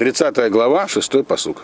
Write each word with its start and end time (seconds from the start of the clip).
30 0.00 0.50
глава, 0.50 0.88
6 0.88 1.26
посук. 1.26 1.60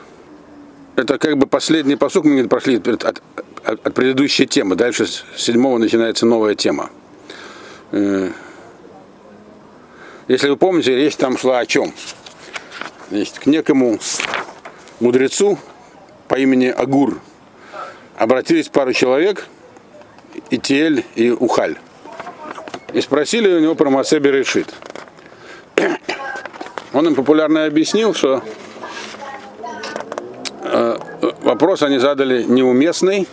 Это 0.95 1.17
как 1.17 1.39
бы 1.39 1.47
последний 1.47 1.97
посук, 1.97 2.27
мы 2.27 2.43
не 2.43 2.47
прошли 2.47 2.77
от, 2.77 3.03
от, 3.03 3.23
от 3.65 3.95
предыдущей 3.95 4.47
темы. 4.47 4.77
Дальше 4.77 5.07
с 5.07 5.25
седьмого 5.39 5.79
начинается 5.79 6.27
новая 6.27 6.55
тема. 6.55 6.91
Э, 7.93 8.31
если 10.29 10.51
вы 10.51 10.59
помните, 10.59 10.95
речь 10.95 11.17
там 11.17 11.39
шла 11.39 11.61
о 11.61 11.67
чем? 11.67 11.95
Значит, 13.09 13.39
к 13.39 13.47
некому 13.47 13.99
мудрецу 15.01 15.59
по 16.29 16.35
имени 16.35 16.67
Агур 16.67 17.19
обратились 18.19 18.69
пару 18.69 18.93
человек, 18.93 19.47
Итиэль 20.51 21.07
и 21.15 21.31
Ухаль, 21.31 21.79
и 22.93 23.01
спросили 23.01 23.51
у 23.51 23.61
него 23.61 23.75
про 23.75 23.89
Масеби 23.89 24.29
решит. 24.29 24.75
Он 26.97 27.07
им 27.09 27.15
популярно 27.15 27.67
объяснил, 27.67 28.15
что 28.15 28.43
э, 30.63 30.99
вопрос 31.43 31.83
они 31.83 31.99
задали 31.99 32.43
неуместный, 32.43 33.29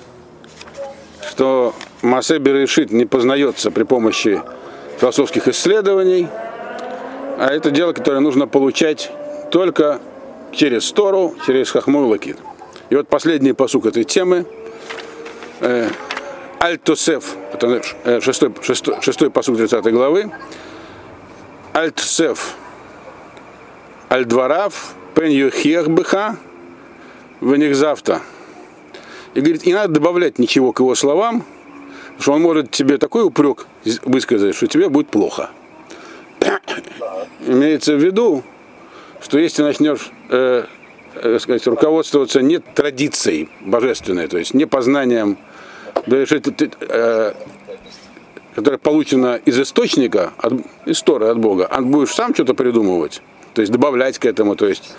что 1.30 1.74
Масеби 2.02 2.50
решит 2.50 2.92
не 2.92 3.06
познается 3.06 3.72
при 3.72 3.84
помощи 3.84 4.42
философских 5.00 5.48
исследований, 5.48 6.28
а 7.38 7.48
это 7.54 7.72
дело, 7.72 7.94
которое 7.94 8.20
нужно 8.20 8.48
получать 8.48 9.10
только 9.50 10.02
через 10.52 10.92
Тору, 10.92 11.34
через 11.46 11.72
Хахму 11.72 12.02
и. 12.02 12.36
И 12.90 12.96
вот 12.98 13.08
последний 13.08 13.54
посук 13.54 13.86
этой 13.86 14.04
темы. 14.04 14.46
Э, 15.62 15.88
Альтосеф, 16.60 17.38
это 17.54 17.82
э, 18.04 18.20
шестой, 18.20 18.52
шестой, 18.62 18.98
шестой 19.02 19.30
посук 19.30 19.56
30 19.56 19.86
главы. 19.86 20.34
Альтсеф, 21.72 22.58
Альдварав, 24.14 24.94
Пен 25.16 25.32
Юхех 25.32 25.90
Быха, 25.90 26.38
в 27.42 27.56
них 27.56 27.76
завтра. 27.76 28.22
И 29.34 29.40
говорит, 29.40 29.66
не 29.66 29.74
надо 29.74 29.96
добавлять 29.96 30.38
ничего 30.38 30.72
к 30.72 30.82
его 30.82 30.94
словам, 30.94 31.44
что 32.20 32.34
он 32.34 32.44
может 32.44 32.70
тебе 32.70 33.00
такой 33.00 33.24
упрек 33.24 33.66
высказать, 34.04 34.56
что 34.56 34.68
тебе 34.68 34.90
будет 34.90 35.10
плохо. 35.10 35.50
Имеется 37.48 37.96
в 37.96 38.04
виду, 38.04 38.44
что 39.20 39.40
если 39.40 39.64
начнешь 39.64 40.12
э, 40.30 40.66
э, 41.16 41.40
сказать, 41.40 41.66
руководствоваться 41.66 42.44
не 42.44 42.60
традицией 42.60 43.50
божественной, 43.62 44.28
то 44.28 44.38
есть 44.38 44.54
не 44.54 44.66
познанием, 44.66 45.40
э, 46.06 47.34
которое 48.54 48.78
получено 48.78 49.40
из 49.44 49.60
источника, 49.60 50.34
от, 50.38 50.54
из 50.86 51.02
Торы, 51.02 51.30
от 51.30 51.40
Бога, 51.40 51.66
а 51.66 51.82
будешь 51.82 52.14
сам 52.14 52.36
что-то 52.36 52.54
придумывать, 52.54 53.24
то 53.54 53.62
есть 53.62 53.72
добавлять 53.72 54.20
к 54.20 54.26
этому, 54.26 54.56
то 54.56 54.68
есть 54.68 54.92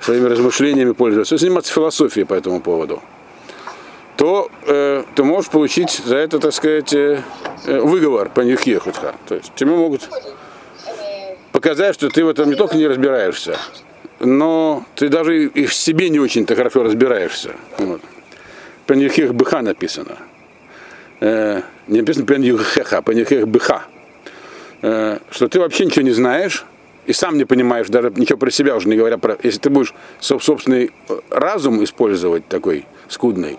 своими 0.00 0.26
размышлениями 0.26 0.92
пользоваться, 0.92 1.36
заниматься 1.36 1.72
философией 1.72 2.26
по 2.26 2.34
этому 2.34 2.60
поводу, 2.60 3.02
то 4.16 4.50
э, 4.66 5.04
ты 5.14 5.24
можешь 5.24 5.50
получить 5.50 6.02
за 6.04 6.16
это, 6.16 6.38
так 6.38 6.52
сказать, 6.52 6.92
э, 6.92 7.22
э 7.66 7.80
выговор 7.80 8.28
по 8.28 8.40
них 8.40 8.62
ехутха. 8.66 9.14
То 9.26 9.34
есть 9.34 9.52
тебе 9.54 9.70
могут 9.70 10.08
показать, 11.52 11.94
что 11.94 12.08
ты 12.08 12.24
в 12.24 12.28
этом 12.28 12.50
не 12.50 12.56
только 12.56 12.76
не 12.76 12.86
разбираешься, 12.86 13.56
но 14.18 14.84
ты 14.94 15.08
даже 15.08 15.46
и 15.46 15.66
в 15.66 15.74
себе 15.74 16.10
не 16.10 16.20
очень-то 16.20 16.54
хорошо 16.54 16.82
разбираешься. 16.82 17.52
Вот. 17.78 18.00
Пенюхех 18.86 19.34
быха 19.34 19.62
написано. 19.62 20.16
Э, 21.20 21.62
не 21.86 22.00
написано 22.00 22.26
пенюхеха, 22.26 22.98
а 22.98 23.02
пенюхех 23.02 23.48
быха. 23.48 23.84
Э, 24.82 25.18
что 25.30 25.48
ты 25.48 25.60
вообще 25.60 25.84
ничего 25.86 26.02
не 26.02 26.12
знаешь, 26.12 26.64
и 27.10 27.12
сам 27.12 27.36
не 27.36 27.44
понимаешь, 27.44 27.88
даже 27.88 28.12
ничего 28.14 28.38
про 28.38 28.52
себя 28.52 28.76
уже 28.76 28.88
не 28.88 28.96
говоря 28.96 29.18
про... 29.18 29.36
Если 29.42 29.58
ты 29.58 29.68
будешь 29.68 29.92
собственный 30.20 30.92
разум 31.28 31.82
использовать 31.82 32.46
такой 32.46 32.86
скудный, 33.08 33.58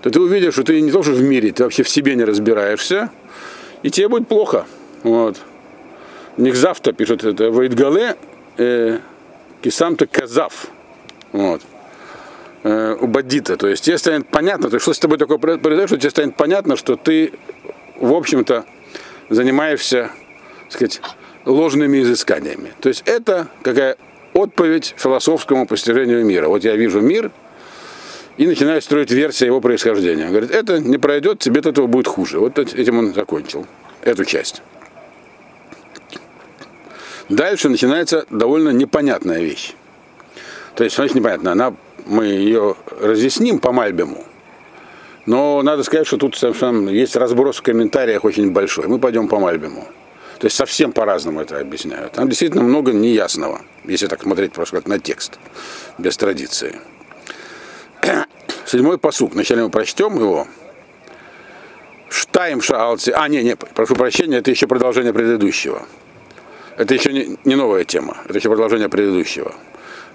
то 0.00 0.08
ты 0.08 0.18
увидишь, 0.18 0.54
что 0.54 0.64
ты 0.64 0.80
не 0.80 0.90
то, 0.90 1.02
что 1.02 1.12
в 1.12 1.20
мире, 1.20 1.52
ты 1.52 1.64
вообще 1.64 1.82
в 1.82 1.90
себе 1.90 2.14
не 2.14 2.24
разбираешься, 2.24 3.10
и 3.82 3.90
тебе 3.90 4.08
будет 4.08 4.28
плохо. 4.28 4.64
Вот. 5.02 5.36
Нихзавта 6.38 6.94
пишет 6.94 7.22
это 7.22 7.50
Ваидгале 7.50 8.16
э, 8.56 8.98
Кисамта 9.60 10.06
Казав. 10.06 10.68
Вот. 11.32 11.60
Э, 12.62 12.96
у 12.98 13.06
бандита. 13.06 13.58
То 13.58 13.68
есть 13.68 13.84
тебе 13.84 13.98
станет 13.98 14.26
понятно, 14.28 14.70
то 14.70 14.76
есть, 14.76 14.84
что 14.84 14.94
с 14.94 14.98
тобой 14.98 15.18
такое 15.18 15.36
произойдет, 15.36 15.90
что 15.90 15.98
тебе 15.98 16.08
станет 16.08 16.34
понятно, 16.34 16.76
что 16.76 16.96
ты, 16.96 17.34
в 17.96 18.14
общем-то, 18.14 18.64
занимаешься, 19.28 20.10
так 20.62 20.72
сказать, 20.72 21.02
ложными 21.44 22.02
изысканиями. 22.02 22.72
То 22.80 22.88
есть 22.88 23.02
это 23.06 23.48
какая 23.62 23.96
отповедь 24.32 24.94
философскому 24.96 25.66
постижению 25.66 26.24
мира. 26.24 26.48
Вот 26.48 26.64
я 26.64 26.76
вижу 26.76 27.00
мир 27.00 27.30
и 28.36 28.46
начинаю 28.46 28.80
строить 28.80 29.10
версию 29.10 29.48
его 29.48 29.60
происхождения. 29.60 30.28
Говорит, 30.28 30.50
это 30.50 30.78
не 30.78 30.98
пройдет, 30.98 31.40
тебе 31.40 31.60
от 31.60 31.66
этого 31.66 31.86
будет 31.86 32.06
хуже. 32.06 32.38
Вот 32.38 32.58
этим 32.58 32.98
он 32.98 33.14
закончил 33.14 33.66
эту 34.02 34.24
часть. 34.24 34.62
Дальше 37.28 37.68
начинается 37.68 38.26
довольно 38.30 38.70
непонятная 38.70 39.40
вещь. 39.40 39.74
То 40.74 40.84
есть, 40.84 40.96
значит, 40.96 41.14
непонятно, 41.14 41.52
она, 41.52 41.74
мы 42.06 42.24
ее 42.26 42.74
разъясним 43.00 43.58
по 43.58 43.70
Мальбему, 43.72 44.24
но 45.26 45.62
надо 45.62 45.82
сказать, 45.84 46.06
что 46.06 46.16
тут 46.16 46.36
есть 46.90 47.14
разброс 47.16 47.58
в 47.58 47.62
комментариях 47.62 48.24
очень 48.24 48.50
большой. 48.50 48.88
Мы 48.88 48.98
пойдем 48.98 49.28
по 49.28 49.38
Мальбему. 49.38 49.86
То 50.40 50.46
есть 50.46 50.56
совсем 50.56 50.92
по-разному 50.92 51.42
это 51.42 51.60
объясняют. 51.60 52.12
Там 52.12 52.26
действительно 52.26 52.62
много 52.62 52.92
неясного, 52.92 53.60
если 53.84 54.06
так 54.06 54.22
смотреть 54.22 54.52
просто 54.52 54.76
как 54.76 54.86
на 54.86 54.98
текст, 54.98 55.38
без 55.98 56.16
традиции. 56.16 56.80
Седьмой 58.64 58.96
посук. 58.96 59.34
Вначале 59.34 59.62
мы 59.64 59.68
прочтем 59.68 60.16
его. 60.16 60.48
Штайм 62.08 62.62
шаалци. 62.62 63.10
А, 63.10 63.28
не, 63.28 63.42
не, 63.42 63.54
прошу 63.54 63.94
прощения, 63.94 64.38
это 64.38 64.50
еще 64.50 64.66
продолжение 64.66 65.12
предыдущего. 65.12 65.82
Это 66.78 66.94
еще 66.94 67.12
не, 67.12 67.36
не 67.44 67.54
новая 67.54 67.84
тема, 67.84 68.16
это 68.24 68.38
еще 68.38 68.48
продолжение 68.48 68.88
предыдущего. 68.88 69.54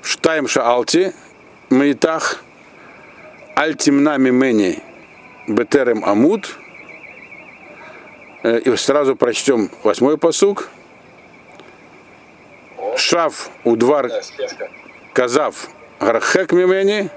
Штайм 0.02 0.48
шаалти, 0.48 1.14
мейтах, 1.70 2.44
альтимна 3.56 4.18
мимени, 4.18 4.82
бетерем 5.48 6.04
амут. 6.04 6.58
Э, 8.46 8.60
и 8.60 8.76
сразу 8.76 9.16
прочтем 9.16 9.72
восьмой 9.82 10.20
посук. 10.20 10.70
Шав 12.96 13.50
удвар 13.64 14.12
казав 15.14 15.68
гархек 16.00 16.52
мимени, 16.52 17.10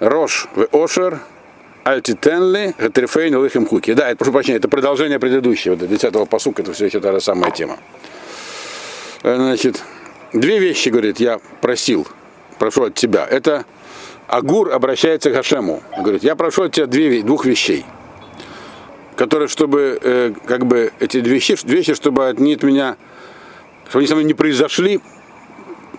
рош 0.00 0.48
в 0.54 0.68
ошер, 0.70 1.18
альтитенли, 1.84 2.74
гатрифейн 2.78 3.34
лыхим 3.36 3.66
хуки. 3.66 3.94
Да, 3.94 4.10
это, 4.10 4.18
прошу 4.18 4.32
прощения, 4.32 4.58
это 4.58 4.68
продолжение 4.68 5.18
предыдущего, 5.18 5.76
до 5.76 5.86
10 5.86 6.28
посука, 6.28 6.60
это 6.60 6.74
все 6.74 6.86
еще 6.86 7.00
та 7.00 7.12
же 7.12 7.20
самая 7.20 7.50
тема. 7.50 7.78
Э, 9.22 9.34
значит, 9.36 9.82
две 10.34 10.58
вещи, 10.58 10.90
говорит, 10.90 11.20
я 11.20 11.40
просил, 11.62 12.06
прошу 12.58 12.84
от 12.84 12.94
тебя. 12.94 13.26
Это 13.26 13.64
Агур 14.26 14.72
обращается 14.72 15.30
к 15.30 15.34
Хашему. 15.34 15.82
Говорит, 15.96 16.22
я 16.22 16.36
прошу 16.36 16.64
от 16.64 16.72
тебя 16.72 16.84
две, 16.86 17.22
двух 17.22 17.46
вещей, 17.46 17.86
которые, 19.16 19.48
чтобы, 19.48 19.98
э, 20.00 20.32
как 20.46 20.66
бы, 20.66 20.92
эти 21.00 21.20
две 21.20 21.34
вещи, 21.34 21.56
вещи, 21.64 21.94
чтобы 21.94 22.28
они 22.28 22.54
от 22.54 22.62
меня, 22.62 22.96
чтобы 23.88 24.00
они 24.00 24.06
со 24.06 24.14
мной 24.14 24.24
не 24.24 24.34
произошли, 24.34 25.00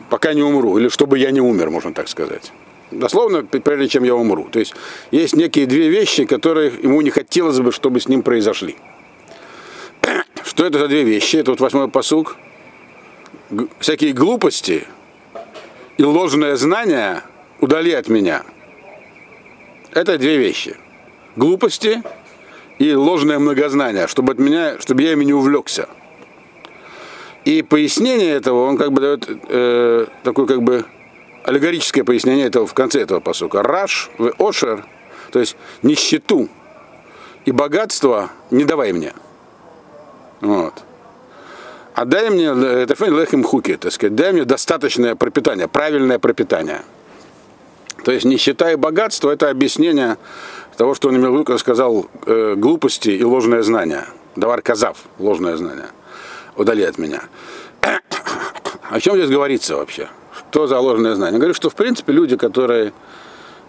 пока 0.09 0.33
не 0.33 0.43
умру, 0.43 0.77
или 0.77 0.89
чтобы 0.89 1.19
я 1.19 1.31
не 1.31 1.41
умер, 1.41 1.69
можно 1.69 1.93
так 1.93 2.07
сказать. 2.07 2.51
Дословно, 2.91 3.43
прежде 3.43 3.87
чем 3.87 4.03
я 4.03 4.15
умру. 4.15 4.47
То 4.51 4.59
есть 4.59 4.75
есть 5.11 5.35
некие 5.35 5.65
две 5.65 5.89
вещи, 5.89 6.25
которые 6.25 6.71
ему 6.83 7.01
не 7.01 7.09
хотелось 7.09 7.59
бы, 7.59 7.71
чтобы 7.71 7.99
с 7.99 8.07
ним 8.07 8.21
произошли. 8.21 8.75
Что 10.43 10.65
это 10.65 10.79
за 10.79 10.87
две 10.87 11.03
вещи? 11.03 11.37
Это 11.37 11.51
вот 11.51 11.59
восьмой 11.59 11.89
посуг 11.89 12.37
всякие 13.79 14.13
глупости 14.13 14.87
и 15.97 16.03
ложное 16.03 16.55
знание 16.55 17.23
удали 17.59 17.93
от 17.93 18.07
меня. 18.09 18.43
Это 19.91 20.17
две 20.17 20.37
вещи. 20.37 20.75
Глупости 21.35 22.01
и 22.79 22.93
ложное 22.93 23.39
многознание, 23.39 24.07
чтобы 24.07 24.33
от 24.33 24.39
меня, 24.39 24.79
чтобы 24.79 25.01
я 25.03 25.13
ими 25.13 25.25
не 25.25 25.33
увлекся. 25.33 25.87
И 27.45 27.61
пояснение 27.61 28.31
этого, 28.31 28.65
он 28.67 28.77
как 28.77 28.91
бы 28.91 29.01
дает 29.01 29.27
э, 29.27 30.05
такое 30.23 30.45
как 30.45 30.63
бы 30.63 30.85
аллегорическое 31.43 32.03
пояснение 32.03 32.47
этого 32.47 32.65
в 32.65 32.73
конце 32.73 33.01
этого 33.01 33.19
посука. 33.19 33.63
Раш 33.63 34.09
в 34.17 34.33
ошер, 34.39 34.85
то 35.31 35.39
есть 35.39 35.57
нищету 35.81 36.47
и 37.45 37.51
богатство 37.51 38.29
не 38.49 38.63
давай 38.63 38.93
мне. 38.93 39.13
Вот 40.41 40.83
а 41.93 42.05
дай 42.05 42.29
мне 42.29 42.45
это 42.45 43.05
лехим 43.05 43.43
хуки, 43.43 43.77
так 43.77 43.91
сказать, 43.91 44.15
дай 44.15 44.33
мне 44.33 44.45
достаточное 44.45 45.15
пропитание, 45.15 45.67
правильное 45.67 46.19
пропитание. 46.19 46.81
То 48.03 48.11
есть 48.11 48.25
нищета 48.25 48.71
и 48.71 48.75
богатство 48.75 49.31
это 49.31 49.49
объяснение 49.49 50.17
того, 50.77 50.93
что 50.93 51.09
он 51.09 51.17
имел 51.17 51.43
в 51.43 51.57
сказал, 51.57 52.07
э, 52.25 52.55
глупости 52.55 53.09
и 53.09 53.23
ложное 53.23 53.63
знание. 53.63 54.05
Давар 54.35 54.61
казав, 54.61 54.97
ложное 55.19 55.57
знание. 55.57 55.87
Удали 56.55 56.83
от 56.83 56.97
меня. 56.97 57.23
О 58.89 58.99
чем 58.99 59.15
здесь 59.15 59.29
говорится 59.29 59.75
вообще? 59.75 60.09
то 60.53 60.67
заложенное 60.67 61.15
знание. 61.15 61.33
Я 61.33 61.39
говорю, 61.39 61.55
что 61.55 61.71
в 61.71 61.75
принципе 61.75 62.13
люди, 62.13 62.37
которые 62.37 62.93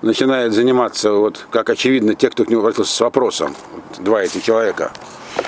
начинают 0.02 0.52
заниматься, 0.52 1.12
вот 1.12 1.46
как 1.50 1.70
очевидно, 1.70 2.14
те, 2.14 2.28
кто 2.28 2.44
к 2.44 2.50
нему 2.50 2.60
обратился 2.60 2.94
с 2.94 3.00
вопросом, 3.00 3.56
вот, 3.72 4.04
два 4.04 4.22
этих 4.22 4.42
человека, 4.42 4.92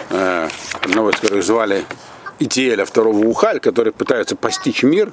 э, 0.09 0.49
одного 0.81 1.11
из 1.11 1.21
которых 1.21 1.44
звали 1.44 1.85
Итиэля, 2.38 2.87
второго 2.87 3.19
Ухаль, 3.27 3.61
которые 3.61 3.93
пытаются 3.93 4.35
постичь 4.35 4.83
мир 4.83 5.12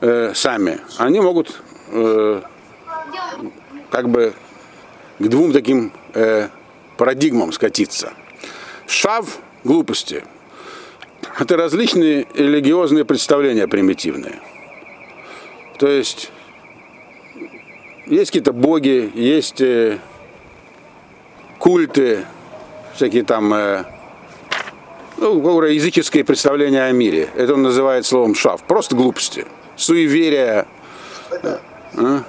э, 0.00 0.32
сами, 0.34 0.80
они 0.98 1.20
могут 1.20 1.62
э, 1.90 2.42
как 3.90 4.08
бы 4.08 4.34
к 5.18 5.28
двум 5.28 5.52
таким 5.52 5.92
э, 6.14 6.48
парадигмам 6.96 7.52
скатиться. 7.52 8.12
Шав– 8.86 9.38
глупости. 9.64 10.24
Это 11.38 11.56
различные 11.56 12.26
религиозные 12.34 13.04
представления 13.04 13.68
примитивные. 13.68 14.40
То 15.78 15.88
есть 15.88 16.30
есть 18.06 18.30
какие-то 18.30 18.52
боги, 18.52 19.10
есть 19.14 19.60
э, 19.60 19.98
культы, 21.58 22.26
всякие 22.94 23.24
там 23.24 23.54
э, 23.54 23.84
ну, 25.16 25.62
языческие 25.62 26.24
представления 26.24 26.82
о 26.84 26.92
мире. 26.92 27.30
Это 27.36 27.54
он 27.54 27.62
называет 27.62 28.04
словом 28.04 28.34
шав. 28.34 28.62
Просто 28.64 28.96
глупости. 28.96 29.46
Суеверия. 29.76 30.66
А? 31.96 32.24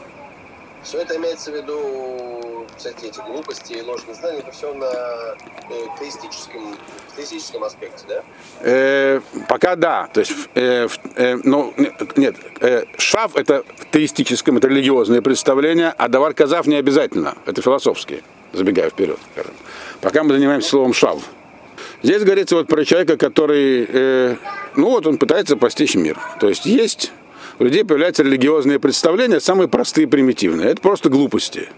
Все 0.84 1.00
это 1.00 1.16
имеется 1.18 1.52
в 1.52 1.56
виду, 1.56 2.66
всякие 2.78 3.12
эти 3.12 3.20
глупости 3.20 3.74
и 3.74 3.82
ложные 3.82 4.16
знания, 4.16 4.40
это 4.40 4.52
все 4.52 4.74
на 4.74 4.86
э, 4.86 5.86
теистическом, 6.00 6.76
теистическом 7.16 7.64
аспекте, 7.64 8.04
да? 8.08 8.24
Э, 8.62 9.22
пока 9.48 9.76
да. 9.76 10.10
То 10.12 10.22
есть, 10.22 10.34
э, 10.56 10.88
э, 11.16 11.36
ну, 11.44 11.74
нет, 12.16 12.36
э, 12.62 12.86
шав 12.98 13.36
это 13.36 13.64
в 13.78 13.92
теистическом, 13.92 14.58
это 14.58 14.70
религиозное 14.70 15.22
представление, 15.22 15.94
а 15.96 16.08
давар 16.08 16.34
казав 16.34 16.66
не 16.66 16.78
обязательно. 16.78 17.36
Это 17.46 17.62
философские, 17.62 18.24
забегая 18.52 18.90
вперед. 18.90 19.20
Скажем. 19.34 19.54
Пока 20.02 20.24
мы 20.24 20.34
занимаемся 20.34 20.70
словом 20.70 20.94
шав. 20.94 21.20
Здесь 22.02 22.24
говорится 22.24 22.56
вот 22.56 22.68
про 22.68 22.84
человека, 22.84 23.18
который, 23.18 23.86
э, 23.88 24.36
ну 24.76 24.90
вот 24.90 25.06
он 25.06 25.20
пытается 25.20 25.58
постичь 25.58 25.94
мир. 25.94 26.18
То 26.40 26.50
есть 26.50 26.66
есть 26.66 27.12
у 27.60 27.64
людей 27.64 27.84
появляются 27.84 28.24
религиозные 28.24 28.80
представления, 28.80 29.40
самые 29.40 29.68
простые 29.68 30.08
примитивные. 30.08 30.70
Это 30.70 30.82
просто 30.82 31.10
глупости. 31.10 31.70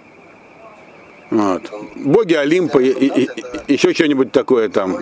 Вот. 1.33 1.63
Боги 1.95 2.35
Олимпа 2.35 2.77
и, 2.77 2.89
и, 2.89 3.23
и, 3.67 3.73
еще 3.73 3.93
что-нибудь 3.93 4.31
такое 4.31 4.69
там. 4.69 4.99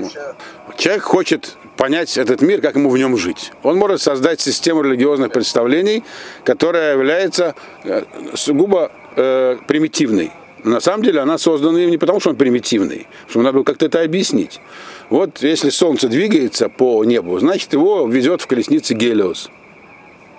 Человек 0.78 1.04
хочет 1.04 1.58
понять 1.76 2.18
этот 2.18 2.42
мир, 2.42 2.62
как 2.62 2.76
ему 2.76 2.90
в 2.90 2.98
нем 2.98 3.18
жить. 3.18 3.52
Он 3.64 3.76
может 3.76 4.02
создать 4.02 4.40
систему 4.40 4.82
религиозных 4.82 5.32
представлений, 5.32 6.04
которая 6.46 6.94
является 6.94 7.56
э, 7.84 8.04
сугубо 8.34 8.92
э, 9.18 9.58
примитивной. 9.68 10.32
на 10.64 10.80
самом 10.80 11.04
деле 11.04 11.20
она 11.20 11.38
создана 11.38 11.80
не 11.84 11.98
потому, 11.98 12.22
что 12.22 12.30
он 12.30 12.38
примитивный, 12.38 13.08
что 13.28 13.42
надо 13.42 13.56
было 13.56 13.64
как-то 13.64 13.88
это 13.88 14.02
объяснить. 14.02 14.62
Вот 15.10 15.44
если 15.44 15.70
Солнце 15.70 16.08
двигается 16.08 16.70
по 16.70 17.04
небу, 17.04 17.38
значит 17.40 17.74
его 17.74 18.08
везет 18.08 18.42
в 18.42 18.48
колеснице 18.48 18.94
Гелиос. 18.94 19.50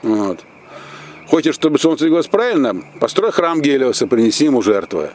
Вот. 0.03 0.41
Хочешь, 1.29 1.55
чтобы 1.55 1.79
солнце 1.79 2.05
двигалось 2.05 2.27
правильно, 2.27 2.77
построй 3.01 3.33
храм 3.33 3.63
Гелиоса, 3.63 4.07
принеси 4.07 4.45
ему 4.45 4.61
жертвы. 4.61 5.11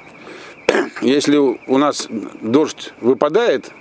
Если 1.01 1.38
у 1.38 1.78
нас 1.78 2.07
дождь 2.42 2.94
выпадает 3.01 3.72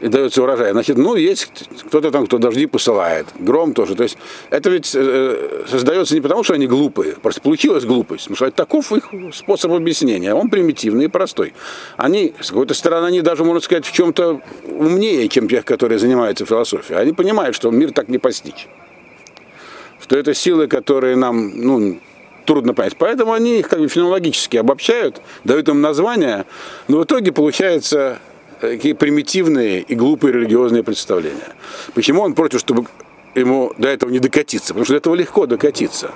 и 0.00 0.08
дается 0.08 0.42
урожай, 0.42 0.72
значит, 0.72 0.96
ну, 0.96 1.14
есть 1.14 1.68
кто-то 1.86 2.10
там, 2.10 2.26
кто 2.26 2.38
дожди 2.38 2.66
посылает, 2.66 3.26
гром 3.38 3.72
тоже. 3.72 3.94
То 3.94 4.02
есть 4.02 4.18
это 4.50 4.68
ведь 4.68 4.90
э, 4.94 5.64
создается 5.68 6.14
не 6.14 6.20
потому, 6.20 6.42
что 6.42 6.54
они 6.54 6.66
глупые, 6.66 7.12
просто 7.12 7.40
получилась 7.40 7.84
глупость, 7.84 8.24
потому 8.24 8.36
что 8.36 8.50
таков 8.50 8.90
их 8.92 9.10
способ 9.32 9.72
объяснения, 9.72 10.34
он 10.34 10.50
примитивный 10.50 11.04
и 11.04 11.08
простой. 11.08 11.54
Они, 11.96 12.34
с 12.40 12.48
какой-то 12.48 12.74
стороны, 12.74 13.06
они 13.06 13.20
даже, 13.20 13.44
можно 13.44 13.60
сказать, 13.60 13.86
в 13.86 13.92
чем-то 13.92 14.40
умнее, 14.64 15.28
чем 15.28 15.48
тех, 15.48 15.64
которые 15.64 16.00
занимаются 16.00 16.44
философией. 16.44 16.98
Они 16.98 17.12
понимают, 17.12 17.54
что 17.54 17.70
мир 17.70 17.92
так 17.92 18.08
не 18.08 18.18
постичь 18.18 18.66
что 20.04 20.18
это 20.18 20.34
силы, 20.34 20.66
которые 20.66 21.16
нам 21.16 21.50
ну, 21.54 21.98
трудно 22.44 22.74
понять. 22.74 22.94
Поэтому 22.98 23.32
они 23.32 23.60
их 23.60 23.68
как 23.70 23.78
бы 23.78 23.88
фенологически 23.88 24.58
обобщают, 24.58 25.22
дают 25.44 25.66
им 25.70 25.80
названия, 25.80 26.44
но 26.88 26.98
в 26.98 27.04
итоге 27.04 27.32
получаются 27.32 28.18
такие 28.60 28.94
примитивные 28.94 29.80
и 29.80 29.94
глупые 29.94 30.34
религиозные 30.34 30.82
представления. 30.82 31.54
Почему 31.94 32.20
он 32.20 32.34
против, 32.34 32.60
чтобы 32.60 32.84
ему 33.34 33.72
до 33.78 33.88
этого 33.88 34.10
не 34.10 34.18
докатиться? 34.18 34.74
Потому 34.74 34.84
что 34.84 34.92
до 34.92 34.98
этого 34.98 35.14
легко 35.14 35.46
докатиться. 35.46 36.10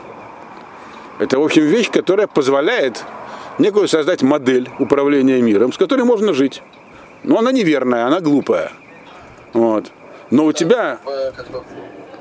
Это, 1.18 1.38
в 1.38 1.42
общем, 1.42 1.62
вещь, 1.62 1.90
которая 1.90 2.26
позволяет 2.26 3.02
некую 3.58 3.88
создать 3.88 4.20
модель 4.20 4.68
управления 4.78 5.40
миром, 5.40 5.72
с 5.72 5.78
которой 5.78 6.02
можно 6.02 6.34
жить. 6.34 6.62
Но 7.24 7.38
она 7.38 7.52
неверная, 7.52 8.04
она 8.04 8.20
глупая. 8.20 8.70
Вот. 9.54 9.86
Но 10.30 10.44
у 10.44 10.52
тебя 10.52 10.98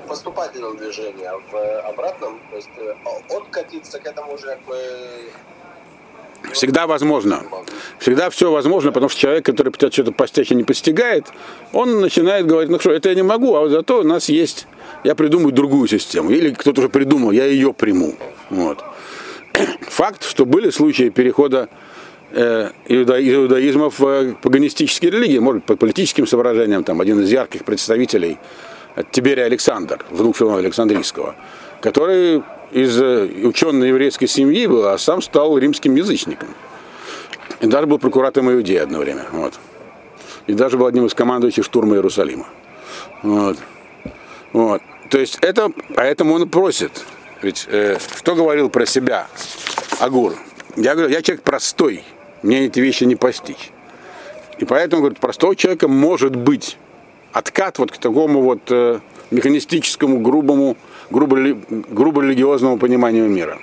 поступательном 0.08 0.78
движении, 0.78 1.26
а 1.26 1.38
в 1.52 1.82
обратном, 1.90 2.40
то 2.50 2.56
есть 2.56 2.70
э, 2.78 2.94
откатиться 3.36 4.00
к 4.00 4.06
этому 4.06 4.34
уже 4.34 4.48
как 4.48 4.62
бы 4.66 4.78
Всегда 6.54 6.88
возможно. 6.88 7.44
Всегда 8.00 8.30
все 8.30 8.52
возможно, 8.52 8.92
потому 8.92 9.10
что 9.10 9.20
человек, 9.20 9.46
который 9.46 9.72
пытается 9.72 10.02
что-то 10.02 10.12
постичь 10.12 10.52
и 10.52 10.56
не 10.56 10.64
постигает, 10.64 11.28
он 11.74 12.00
начинает 12.00 12.46
говорить, 12.46 12.70
ну 12.70 12.80
что, 12.80 12.92
это 12.92 13.10
я 13.10 13.16
не 13.16 13.24
могу, 13.24 13.56
а 13.56 13.62
вот 13.62 13.70
зато 13.70 14.00
у 14.00 14.04
нас 14.04 14.30
есть, 14.30 14.68
я 15.04 15.16
придумаю 15.16 15.52
другую 15.52 15.88
систему. 15.88 16.30
Или 16.30 16.52
кто-то 16.52 16.82
уже 16.82 16.90
придумал, 16.90 17.32
я 17.32 17.46
ее 17.46 17.74
приму. 17.74 18.16
Вот. 18.50 18.84
Факт, 19.82 20.24
что 20.24 20.46
были 20.46 20.70
случаи 20.70 21.10
перехода 21.10 21.70
э, 22.32 22.70
иудаизма 22.88 23.90
в 23.90 24.02
э, 24.04 24.36
паганистические 24.42 25.12
религии, 25.12 25.40
может, 25.40 25.66
по 25.66 25.76
политическим 25.76 26.28
соображениям, 26.28 26.84
там 26.84 27.02
один 27.02 27.20
из 27.22 27.32
ярких 27.32 27.66
представителей 27.66 28.38
Тиберий 29.12 29.46
Александр, 29.46 30.04
внук 30.10 30.38
Филона 30.38 30.60
Александрийского, 30.60 31.36
который 31.82 32.44
из 32.72 33.00
э, 33.00 33.26
ученой 33.44 33.90
еврейской 33.90 34.28
семьи 34.28 34.68
был, 34.68 34.88
а 34.88 34.98
сам 34.98 35.22
стал 35.22 35.58
римским 35.58 35.96
язычником. 35.96 36.50
И 37.62 37.68
даже 37.68 37.88
был 37.88 37.98
прокуратором 38.00 38.52
Иудеи 38.52 38.78
одно 38.78 39.00
время. 39.00 39.26
Вот. 39.32 39.54
И 40.48 40.54
даже 40.54 40.78
был 40.78 40.86
одним 40.86 41.06
из 41.06 41.14
командующих 41.14 41.64
штурма 41.64 41.96
Иерусалима. 41.96 42.48
Вот. 43.24 43.58
Вот. 44.54 44.82
То 45.10 45.18
есть 45.18 45.38
это, 45.42 45.72
поэтому 45.96 46.36
он 46.36 46.50
просит. 46.50 46.92
Ведь 47.42 47.68
э, 47.70 47.98
что 48.18 48.36
говорил 48.36 48.70
про 48.70 48.86
себя 48.86 49.28
Агур? 50.00 50.36
Я 50.76 50.94
говорю, 50.96 51.12
я 51.12 51.22
человек 51.22 51.44
простой, 51.44 52.04
мне 52.44 52.66
эти 52.66 52.80
вещи 52.80 53.04
не 53.04 53.16
постичь. 53.16 53.72
И 54.58 54.66
поэтому, 54.66 55.04
говорит, 55.04 55.20
простого 55.20 55.56
человека 55.56 55.88
может 55.88 56.36
быть 56.36 56.78
откат 57.38 57.78
вот 57.78 57.92
к 57.92 57.98
такому 57.98 58.42
вот 58.42 58.62
э, 58.72 59.00
механистическому, 59.30 60.20
грубому, 60.20 60.76
грубо, 61.12 61.38
грубо 61.70 62.22
религиозному 62.24 62.78
пониманию 62.78 63.30
мира, 63.30 63.60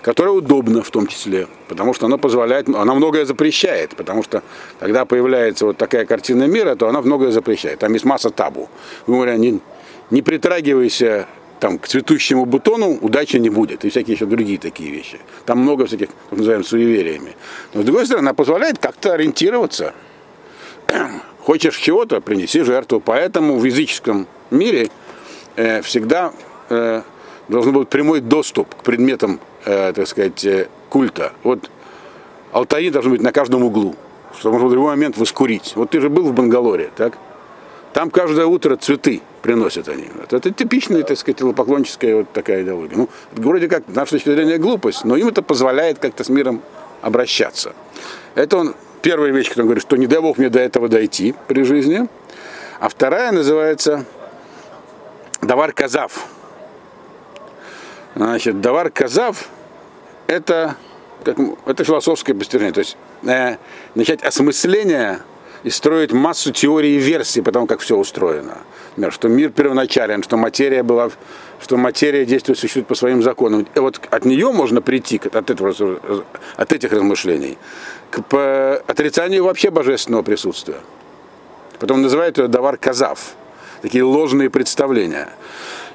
которое 0.00 0.30
удобно 0.30 0.82
в 0.82 0.90
том 0.90 1.06
числе, 1.06 1.46
потому 1.68 1.92
что 1.92 2.06
оно 2.06 2.16
позволяет, 2.16 2.68
она 2.68 2.94
многое 2.94 3.26
запрещает, 3.26 3.94
потому 3.96 4.22
что 4.22 4.42
когда 4.80 5.04
появляется 5.04 5.66
вот 5.66 5.76
такая 5.76 6.06
картина 6.06 6.44
мира, 6.44 6.74
то 6.74 6.88
она 6.88 7.02
многое 7.02 7.32
запрещает. 7.32 7.80
Там 7.80 7.92
есть 7.92 8.06
масса 8.06 8.30
табу. 8.30 8.68
Говоря, 9.06 9.36
не, 9.36 9.60
не 10.10 10.22
притрагивайся 10.22 11.26
там, 11.60 11.78
к 11.78 11.88
цветущему 11.88 12.46
бутону, 12.46 12.98
удачи 13.00 13.36
не 13.36 13.50
будет, 13.50 13.84
и 13.84 13.90
всякие 13.90 14.14
еще 14.14 14.24
другие 14.24 14.58
такие 14.58 14.90
вещи. 14.90 15.18
Там 15.44 15.58
много 15.58 15.84
всяких, 15.86 16.08
так 16.30 16.38
называемых, 16.38 16.66
суевериями. 16.66 17.34
Но, 17.74 17.82
с 17.82 17.84
другой 17.84 18.06
стороны, 18.06 18.24
она 18.24 18.34
позволяет 18.34 18.78
как-то 18.78 19.12
ориентироваться 19.12 19.92
Хочешь 21.46 21.76
чего-то, 21.76 22.20
принеси 22.20 22.62
жертву. 22.62 22.98
Поэтому 22.98 23.56
в 23.56 23.64
языческом 23.64 24.26
мире 24.50 24.88
э, 25.54 25.80
всегда 25.82 26.32
э, 26.68 27.02
должен 27.46 27.72
быть 27.72 27.88
прямой 27.88 28.20
доступ 28.20 28.74
к 28.74 28.82
предметам, 28.82 29.38
э, 29.64 29.92
так 29.92 30.08
сказать, 30.08 30.44
э, 30.44 30.66
культа. 30.90 31.32
Вот 31.44 31.70
алтари 32.50 32.90
должны 32.90 33.12
быть 33.12 33.22
на 33.22 33.30
каждом 33.30 33.62
углу, 33.62 33.94
чтобы 34.36 34.54
можно 34.54 34.68
в 34.70 34.74
любой 34.74 34.88
момент 34.88 35.18
воскурить. 35.18 35.74
Вот 35.76 35.90
ты 35.90 36.00
же 36.00 36.10
был 36.10 36.24
в 36.24 36.32
Бангалоре, 36.32 36.90
так? 36.96 37.16
Там 37.92 38.10
каждое 38.10 38.46
утро 38.46 38.74
цветы 38.74 39.22
приносят 39.42 39.88
они. 39.88 40.06
Это, 40.28 40.50
типичная, 40.50 41.04
так 41.04 41.16
сказать, 41.16 41.38
поклонческая 41.54 42.16
вот 42.16 42.32
такая 42.32 42.64
идеология. 42.64 42.96
Ну, 42.96 43.08
вроде 43.30 43.68
как, 43.68 43.84
наша 43.86 44.10
точка 44.12 44.32
зрения, 44.32 44.58
глупость, 44.58 45.04
но 45.04 45.14
им 45.16 45.28
это 45.28 45.42
позволяет 45.42 46.00
как-то 46.00 46.24
с 46.24 46.28
миром 46.28 46.60
обращаться. 47.02 47.72
Это 48.34 48.56
он 48.56 48.74
первая 49.06 49.30
вещь, 49.30 49.46
которую 49.46 49.66
он 49.66 49.68
говорит, 49.68 49.82
что 49.84 49.96
не 49.96 50.08
дай 50.08 50.18
Бог 50.18 50.36
мне 50.36 50.48
до 50.48 50.58
этого 50.58 50.88
дойти 50.88 51.32
при 51.46 51.62
жизни. 51.62 52.08
А 52.80 52.88
вторая 52.88 53.30
называется 53.30 54.04
Давар 55.40 55.72
Казав. 55.72 56.26
Значит, 58.16 58.60
Давар 58.60 58.90
Казав 58.90 59.48
это, 60.26 60.74
как, 61.22 61.36
это 61.66 61.84
философское 61.84 62.34
постижение. 62.34 62.72
То 62.72 62.80
есть 62.80 62.96
э, 63.22 63.58
начать 63.94 64.24
осмысление 64.24 65.20
и 65.62 65.70
строить 65.70 66.10
массу 66.10 66.50
теорий 66.50 66.96
и 66.96 66.98
версий 66.98 67.42
по 67.42 67.52
тому, 67.52 67.68
как 67.68 67.78
все 67.78 67.96
устроено. 67.96 68.58
Что 69.10 69.28
мир 69.28 69.50
первоначален, 69.50 70.22
что 70.22 70.36
материя 70.36 70.82
была, 70.82 71.10
что 71.60 71.76
материя 71.76 72.24
действует, 72.24 72.58
существует 72.58 72.86
по 72.86 72.94
своим 72.94 73.22
законам. 73.22 73.66
И 73.74 73.78
вот 73.78 74.00
от 74.10 74.24
нее 74.24 74.52
можно 74.52 74.80
прийти, 74.80 75.20
от, 75.24 75.50
этого, 75.50 75.74
от 76.56 76.72
этих 76.72 76.92
размышлений, 76.92 77.58
к 78.10 78.82
отрицанию 78.86 79.44
вообще 79.44 79.70
божественного 79.70 80.22
присутствия. 80.22 80.80
Потом 81.78 82.02
называют 82.02 82.38
ее 82.38 82.48
давар 82.48 82.78
казав, 82.78 83.34
такие 83.82 84.04
ложные 84.04 84.48
представления. 84.50 85.28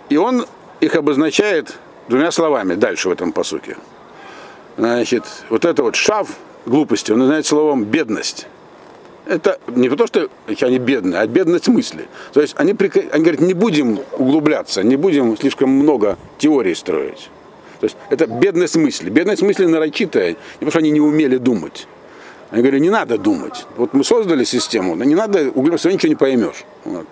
И 0.10 0.18
он 0.18 0.46
их 0.80 0.96
обозначает 0.96 1.76
двумя 2.08 2.32
словами 2.32 2.76
дальше 2.76 3.10
в 3.10 3.12
этом 3.12 3.32
посуке. 3.32 3.78
Значит, 4.78 5.24
вот 5.50 5.66
это 5.66 5.84
вот 5.84 5.96
шав 5.96 6.30
глупости, 6.66 7.12
он 7.12 7.20
называет 7.20 7.46
словом 7.46 7.86
бедность. 7.86 8.48
Это 9.26 9.60
не 9.68 9.90
то, 9.90 10.08
что 10.08 10.30
они 10.62 10.80
бедные, 10.80 11.22
а 11.22 11.28
бедность 11.28 11.68
мысли. 11.68 12.08
То 12.34 12.42
есть 12.42 12.56
они, 12.58 12.76
они 13.12 13.24
говорят, 13.24 13.42
не 13.42 13.54
будем 13.54 14.00
углубляться, 14.18 14.84
не 14.84 14.96
будем 14.96 15.38
слишком 15.38 15.70
много 15.70 16.18
теорий 16.38 16.76
строить. 16.76 17.30
То 17.80 17.86
есть 17.86 17.98
это 18.10 18.28
бедность 18.28 18.76
мысли. 18.76 19.10
Бедность 19.10 19.42
мысли 19.42 19.66
нарочитая, 19.66 20.30
не 20.30 20.36
потому 20.60 20.72
что 20.72 20.80
они 20.80 20.92
не 20.92 21.02
умели 21.02 21.38
думать. 21.38 21.88
Они 22.50 22.62
говорили, 22.62 22.82
не 22.82 22.90
надо 22.90 23.18
думать. 23.18 23.66
Вот 23.78 23.94
мы 23.94 24.04
создали 24.04 24.44
систему, 24.44 24.96
но 24.96 25.04
не 25.04 25.16
надо 25.16 25.50
углубляться, 25.50 25.92
ничего 25.92 26.10
не 26.10 26.16
поймешь. 26.16 26.66
Вот. 26.84 27.08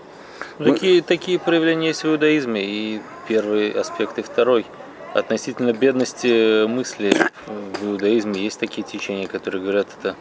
Такие, 0.57 1.01
такие 1.01 1.39
проявления 1.39 1.87
есть 1.87 2.03
в 2.03 2.07
иудаизме, 2.07 2.61
и 2.63 3.01
первый 3.27 3.71
аспект, 3.71 4.19
и 4.19 4.21
второй. 4.21 4.65
Относительно 5.13 5.73
бедности 5.73 6.67
мысли 6.67 7.13
в 7.47 7.85
иудаизме 7.85 8.41
есть 8.41 8.59
такие 8.59 8.85
течения, 8.85 9.27
которые 9.27 9.61
говорят, 9.61 9.87
это 9.99 10.15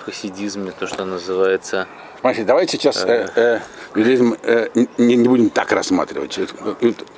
в 0.00 0.04
хасидизме, 0.04 0.72
то, 0.72 0.86
что 0.86 1.04
называется... 1.04 1.86
Смотрите, 2.20 2.44
давайте 2.44 2.76
сейчас 2.76 3.04
э, 3.04 3.28
э, 3.34 3.60
иудаизм 3.94 4.36
э, 4.42 4.68
не, 4.98 5.16
не 5.16 5.28
будем 5.28 5.50
так 5.50 5.72
рассматривать. 5.72 6.38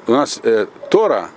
У 0.07 0.12
нас 0.12 0.41
э, 0.43 0.67
Тора, 0.91 1.31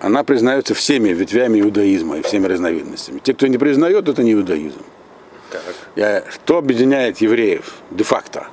она 0.00 0.24
признается 0.24 0.74
всеми 0.74 1.10
ветвями 1.10 1.60
иудаизма 1.60 2.18
и 2.18 2.22
всеми 2.22 2.46
разновидностями. 2.46 3.18
Те, 3.18 3.34
кто 3.34 3.46
не 3.46 3.58
признает, 3.58 4.08
это 4.08 4.22
не 4.22 4.32
иудаизм. 4.34 4.82
Я, 5.96 6.24
что 6.30 6.58
объединяет 6.58 7.18
евреев 7.18 7.74
де-факто? 7.90 8.46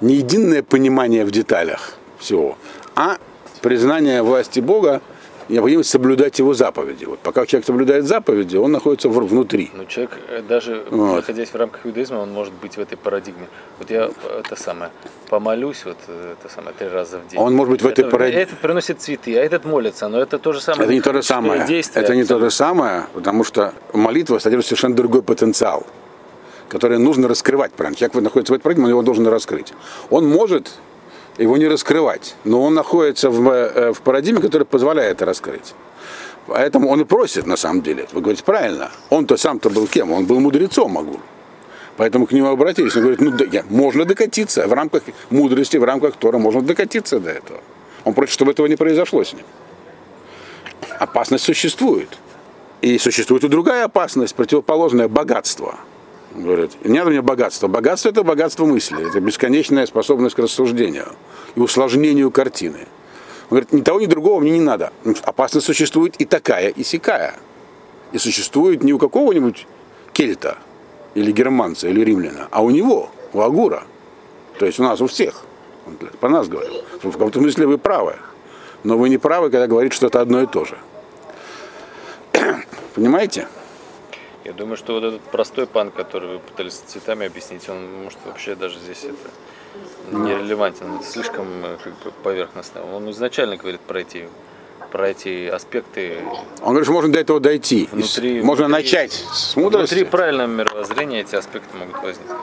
Не 0.00 0.16
единое 0.16 0.62
понимание 0.62 1.24
в 1.24 1.30
деталях 1.30 1.94
всего, 2.18 2.58
а 2.94 3.18
признание 3.62 4.22
власти 4.22 4.60
Бога 4.60 5.00
необходимость 5.48 5.90
соблюдать 5.90 6.38
его 6.38 6.54
заповеди. 6.54 7.04
Вот 7.04 7.18
пока 7.20 7.46
человек 7.46 7.66
соблюдает 7.66 8.04
заповеди, 8.04 8.56
он 8.56 8.72
находится 8.72 9.08
внутри. 9.08 9.70
Но 9.74 9.84
человек, 9.84 10.18
э, 10.28 10.42
даже 10.48 10.84
вот. 10.90 11.16
находясь 11.16 11.50
в 11.50 11.54
рамках 11.56 11.86
иудаизма, 11.86 12.16
он 12.16 12.32
может 12.32 12.52
быть 12.54 12.76
в 12.76 12.80
этой 12.80 12.96
парадигме. 12.96 13.48
Вот 13.78 13.90
я 13.90 14.10
это 14.38 14.56
самое 14.56 14.90
помолюсь, 15.28 15.84
вот 15.84 15.98
э, 16.08 16.34
это 16.38 16.52
самое 16.52 16.74
три 16.78 16.88
раза 16.88 17.18
в 17.18 17.28
день. 17.28 17.40
Он 17.40 17.54
может 17.54 17.72
быть 17.72 17.82
в 17.82 17.86
этой 17.86 18.04
парадигме. 18.04 18.42
Этот 18.42 18.58
приносит 18.58 19.00
цветы, 19.00 19.36
а 19.36 19.42
этот 19.42 19.64
молится, 19.64 20.08
но 20.08 20.18
это 20.20 20.38
то 20.38 20.52
же 20.52 20.60
самое. 20.60 20.84
Это 20.84 20.94
не 20.94 21.00
то 21.00 21.12
же 21.12 21.22
самое. 21.22 21.66
Действие, 21.66 22.04
это 22.04 22.14
не 22.14 22.24
то 22.24 22.38
же 22.38 22.50
самое, 22.50 23.06
потому 23.14 23.44
что 23.44 23.72
молитва 23.92 24.38
содержит 24.38 24.66
совершенно 24.66 24.94
другой 24.94 25.22
потенциал 25.22 25.86
который 26.68 26.98
нужно 26.98 27.28
раскрывать. 27.28 27.72
Правильно? 27.72 27.96
Человек 27.96 28.14
находится 28.14 28.52
в 28.52 28.56
этой 28.56 28.62
парадигме, 28.64 28.86
он 28.86 28.90
его 28.90 29.02
должен 29.02 29.26
раскрыть. 29.28 29.72
Он 30.10 30.26
может 30.28 30.72
его 31.38 31.56
не 31.56 31.66
раскрывать. 31.68 32.34
Но 32.44 32.62
он 32.62 32.74
находится 32.74 33.30
в, 33.30 33.48
э, 33.48 33.92
в 33.92 34.00
парадигме, 34.00 34.40
которая 34.40 34.66
позволяет 34.66 35.16
это 35.16 35.26
раскрыть. 35.26 35.74
Поэтому 36.46 36.88
он 36.88 37.00
и 37.00 37.04
просит, 37.04 37.46
на 37.46 37.56
самом 37.56 37.82
деле. 37.82 38.06
Вы 38.12 38.20
говорите 38.20 38.44
правильно. 38.44 38.90
Он-то 39.10 39.36
сам-то 39.36 39.68
был 39.68 39.86
кем? 39.86 40.12
Он 40.12 40.26
был 40.26 40.40
мудрецом 40.40 40.92
могу. 40.92 41.20
Поэтому 41.96 42.26
к 42.26 42.32
нему 42.32 42.48
обратились. 42.48 42.94
Он 42.96 43.02
говорит, 43.02 43.20
ну 43.20 43.30
да, 43.30 43.64
можно 43.68 44.04
докатиться 44.04 44.66
в 44.66 44.72
рамках 44.72 45.02
мудрости, 45.30 45.76
в 45.76 45.84
рамках 45.84 46.16
Тора 46.16 46.38
можно 46.38 46.62
докатиться 46.62 47.18
до 47.18 47.30
этого. 47.30 47.60
Он 48.04 48.14
просит, 48.14 48.34
чтобы 48.34 48.52
этого 48.52 48.66
не 48.66 48.76
произошло 48.76 49.24
с 49.24 49.32
ним. 49.32 49.44
Опасность 51.00 51.44
существует. 51.44 52.08
И 52.82 52.98
существует 52.98 53.42
и 53.42 53.48
другая 53.48 53.84
опасность, 53.84 54.34
противоположное 54.34 55.08
богатство. 55.08 55.76
Говорит, 56.36 56.84
не 56.84 56.98
надо 56.98 57.10
мне 57.10 57.22
богатство. 57.22 57.66
Богатство 57.66 58.10
это 58.10 58.22
богатство 58.22 58.66
мысли, 58.66 59.08
это 59.08 59.20
бесконечная 59.20 59.86
способность 59.86 60.34
к 60.34 60.38
рассуждению 60.38 61.08
и 61.54 61.60
усложнению 61.60 62.30
картины. 62.30 62.86
Он 63.48 63.58
говорит, 63.58 63.72
ни 63.72 63.80
того, 63.80 64.00
ни 64.00 64.06
другого 64.06 64.40
мне 64.40 64.50
не 64.52 64.60
надо. 64.60 64.92
Опасность 65.22 65.66
существует 65.66 66.16
и 66.16 66.26
такая, 66.26 66.68
и 66.68 66.84
сякая. 66.84 67.36
И 68.12 68.18
существует 68.18 68.84
не 68.84 68.92
у 68.92 68.98
какого-нибудь 68.98 69.66
кельта, 70.12 70.58
или 71.14 71.32
германца, 71.32 71.88
или 71.88 72.02
римляна, 72.02 72.48
а 72.50 72.62
у 72.62 72.70
него, 72.70 73.10
у 73.32 73.40
Агура. 73.40 73.84
То 74.58 74.66
есть 74.66 74.78
у 74.78 74.82
нас 74.82 75.00
у 75.00 75.06
всех. 75.06 75.42
Он 75.86 75.96
по 76.20 76.28
нас 76.28 76.48
говорил. 76.48 76.82
В 77.02 77.12
каком-то 77.12 77.40
смысле 77.40 77.66
вы 77.66 77.78
правы. 77.78 78.16
Но 78.84 78.98
вы 78.98 79.08
не 79.08 79.16
правы, 79.16 79.50
когда 79.50 79.66
говорите, 79.66 79.96
что 79.96 80.08
это 80.08 80.20
одно 80.20 80.42
и 80.42 80.46
то 80.46 80.64
же. 80.64 80.76
Понимаете? 82.94 83.48
Я 84.46 84.52
думаю, 84.52 84.76
что 84.76 84.92
вот 84.92 85.02
этот 85.02 85.22
простой 85.22 85.66
пан, 85.66 85.90
который 85.90 86.34
вы 86.34 86.38
пытались 86.38 86.74
цветами 86.74 87.26
объяснить, 87.26 87.68
он 87.68 88.04
может 88.04 88.18
вообще 88.24 88.54
даже 88.54 88.78
здесь 88.78 89.02
это 89.02 90.16
нерелевантен, 90.16 90.98
это 90.98 91.04
слишком 91.04 91.48
э, 91.64 91.76
как 91.82 91.92
бы, 91.94 92.12
поверхностно. 92.22 92.80
Он 92.94 93.10
изначально 93.10 93.56
говорит 93.56 93.80
про 93.80 94.02
эти, 94.02 94.28
про 94.92 95.08
эти 95.08 95.48
аспекты. 95.48 96.18
Он 96.60 96.68
говорит, 96.68 96.84
что 96.84 96.92
можно 96.92 97.12
до 97.12 97.18
этого 97.18 97.40
дойти. 97.40 97.88
Внутри, 97.90 98.40
можно 98.40 98.66
внутри, 98.66 98.84
начать 98.84 99.12
с 99.12 99.56
мудрости. 99.56 99.94
Внутри 99.94 100.08
правильного 100.08 100.46
мировоззрения 100.46 101.22
эти 101.22 101.34
аспекты 101.34 101.76
могут 101.76 102.00
возникнуть. 102.00 102.38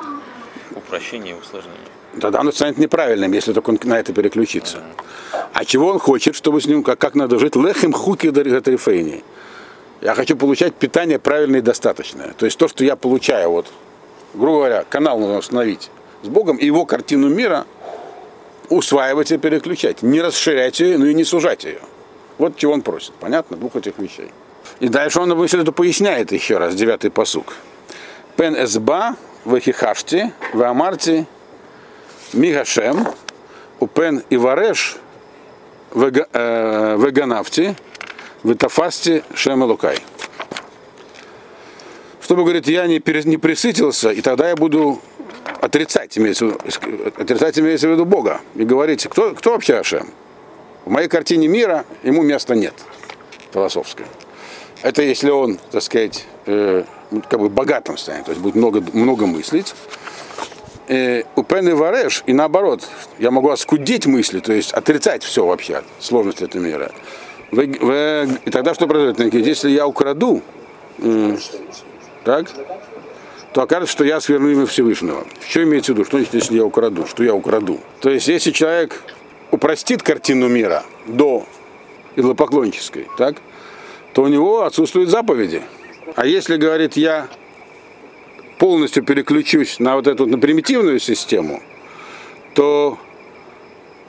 Упрощение 0.76 1.38
и 1.38 1.40
усложнение. 1.40 1.80
Тогда 2.20 2.42
оно 2.42 2.52
станет 2.52 2.78
неправильным, 2.80 3.32
если 3.32 3.54
только 3.54 3.70
он 3.70 3.80
на 3.86 3.98
это 3.98 4.12
переключится. 4.12 4.80
Mm-hmm. 4.80 5.40
А 5.54 5.64
чего 5.64 5.88
он 5.88 6.00
хочет, 6.00 6.36
чтобы 6.36 6.60
с 6.60 6.66
ним, 6.66 6.84
как, 6.84 7.00
как 7.00 7.16
надо 7.16 7.40
жить? 7.40 7.56
Лехем 7.56 7.94
хуки 7.94 8.30
дарифейни. 8.30 9.24
Я 10.04 10.14
хочу 10.16 10.36
получать 10.36 10.76
питание 10.76 11.18
правильное 11.18 11.62
и 11.62 11.64
достаточное. 11.64 12.34
То 12.34 12.46
есть 12.46 12.58
то, 12.58 12.68
что 12.68 12.84
я 12.84 12.98
получаю, 12.98 13.52
вот, 13.52 13.68
грубо 14.34 14.58
говоря, 14.58 14.84
канал 14.90 15.18
нужно 15.18 15.38
установить 15.38 15.90
с 16.24 16.28
Богом 16.28 16.58
и 16.58 16.66
его 16.66 16.86
картину 16.86 17.30
мира 17.30 17.66
усваивать 18.68 19.32
и 19.32 19.38
переключать. 19.38 20.02
Не 20.02 20.22
расширять 20.22 20.82
ее, 20.82 20.98
но 20.98 21.06
и 21.06 21.14
не 21.14 21.24
сужать 21.24 21.64
ее. 21.64 21.80
Вот 22.38 22.58
чего 22.58 22.74
он 22.74 22.82
просит. 22.82 23.14
Понятно? 23.14 23.56
Двух 23.56 23.78
этих 23.78 23.98
вещей. 23.98 24.30
И 24.82 24.90
дальше 24.90 25.22
он 25.22 25.30
мысль 25.30 25.62
эту 25.62 25.72
поясняет 25.72 26.34
еще 26.34 26.58
раз, 26.58 26.76
девятый 26.76 27.10
посук. 27.10 27.54
Пен 28.36 28.62
эсба 28.62 29.16
вехихашти 29.46 30.34
веамарти 30.54 31.28
мигашем 32.34 33.08
упен 33.80 34.22
ивареш 34.30 34.98
веганавти 35.94 37.78
Витафасти 38.44 39.24
Шемалукай. 39.34 39.98
Чтобы, 42.22 42.44
говорит, 42.44 42.68
я 42.68 42.88
не, 42.88 43.00
перес, 43.00 43.26
не 43.26 43.38
присытился, 43.38 44.12
и 44.12 44.22
тогда 44.22 44.50
я 44.50 44.56
буду 44.56 45.02
отрицать, 45.62 46.18
имеется, 46.18 46.56
отрицать 47.18 47.60
имеется 47.60 47.88
в 47.88 47.92
виду 47.92 48.06
Бога. 48.06 48.42
И 48.56 48.64
говорить, 48.64 49.08
кто, 49.08 49.34
кто 49.34 49.52
вообще 49.52 49.76
Ашем? 49.76 50.10
В 50.86 50.90
моей 50.90 51.08
картине 51.08 51.48
мира 51.48 51.86
ему 52.04 52.22
места 52.22 52.56
нет, 52.56 52.74
философское. 53.54 54.06
Это 54.82 55.02
если 55.02 55.30
он, 55.30 55.58
так 55.72 55.82
сказать, 55.82 56.26
э, 56.46 56.84
как 57.30 57.40
бы 57.40 57.50
богатым 57.50 57.98
станет, 57.98 58.26
то 58.26 58.32
есть 58.32 58.42
будет 58.42 58.56
много, 58.56 58.84
много 58.94 59.26
мыслить. 59.26 59.74
Э, 60.90 61.24
у 61.38 61.44
Пен 61.44 61.74
Вареш, 61.76 62.24
и 62.26 62.34
наоборот, 62.34 62.86
я 63.18 63.32
могу 63.32 63.50
оскудеть 63.50 64.06
мысли, 64.06 64.40
то 64.40 64.52
есть 64.52 64.74
отрицать 64.74 65.24
все 65.24 65.46
вообще, 65.46 65.84
сложность 66.00 66.42
этого 66.42 66.62
мира. 66.62 66.92
Вы, 67.54 67.68
вы, 67.80 68.40
и 68.46 68.50
тогда 68.50 68.74
что 68.74 68.88
произойдет? 68.88 69.32
Если 69.36 69.70
я 69.70 69.86
украду, 69.86 70.42
так, 72.24 72.50
то 73.54 73.62
окажется, 73.62 73.92
что 73.92 74.04
я 74.04 74.20
сверну 74.20 74.50
имя 74.50 74.66
Всевышнего. 74.66 75.24
Что 75.48 75.64
имеется 75.64 75.94
в 75.94 75.96
виду? 75.96 76.06
Что 76.06 76.18
значит, 76.18 76.34
если 76.34 76.56
я 76.56 76.66
украду? 76.66 77.06
Что 77.06 77.24
я 77.24 77.36
украду? 77.36 77.80
То 78.02 78.10
есть, 78.10 78.28
если 78.28 78.50
человек 78.50 79.04
упростит 79.52 80.02
картину 80.02 80.48
мира 80.48 80.84
до 81.06 81.46
идолопоклонческой, 82.16 83.08
так, 83.20 83.36
то 84.14 84.24
у 84.24 84.28
него 84.28 84.64
отсутствуют 84.64 85.12
заповеди. 85.12 85.62
А 86.16 86.26
если, 86.26 86.58
говорит, 86.58 86.98
я 86.98 87.28
полностью 88.58 89.04
переключусь 89.04 89.78
на 89.78 89.96
вот 89.96 90.08
эту 90.08 90.26
на 90.26 90.40
примитивную 90.40 91.00
систему, 91.00 91.62
то 92.56 92.98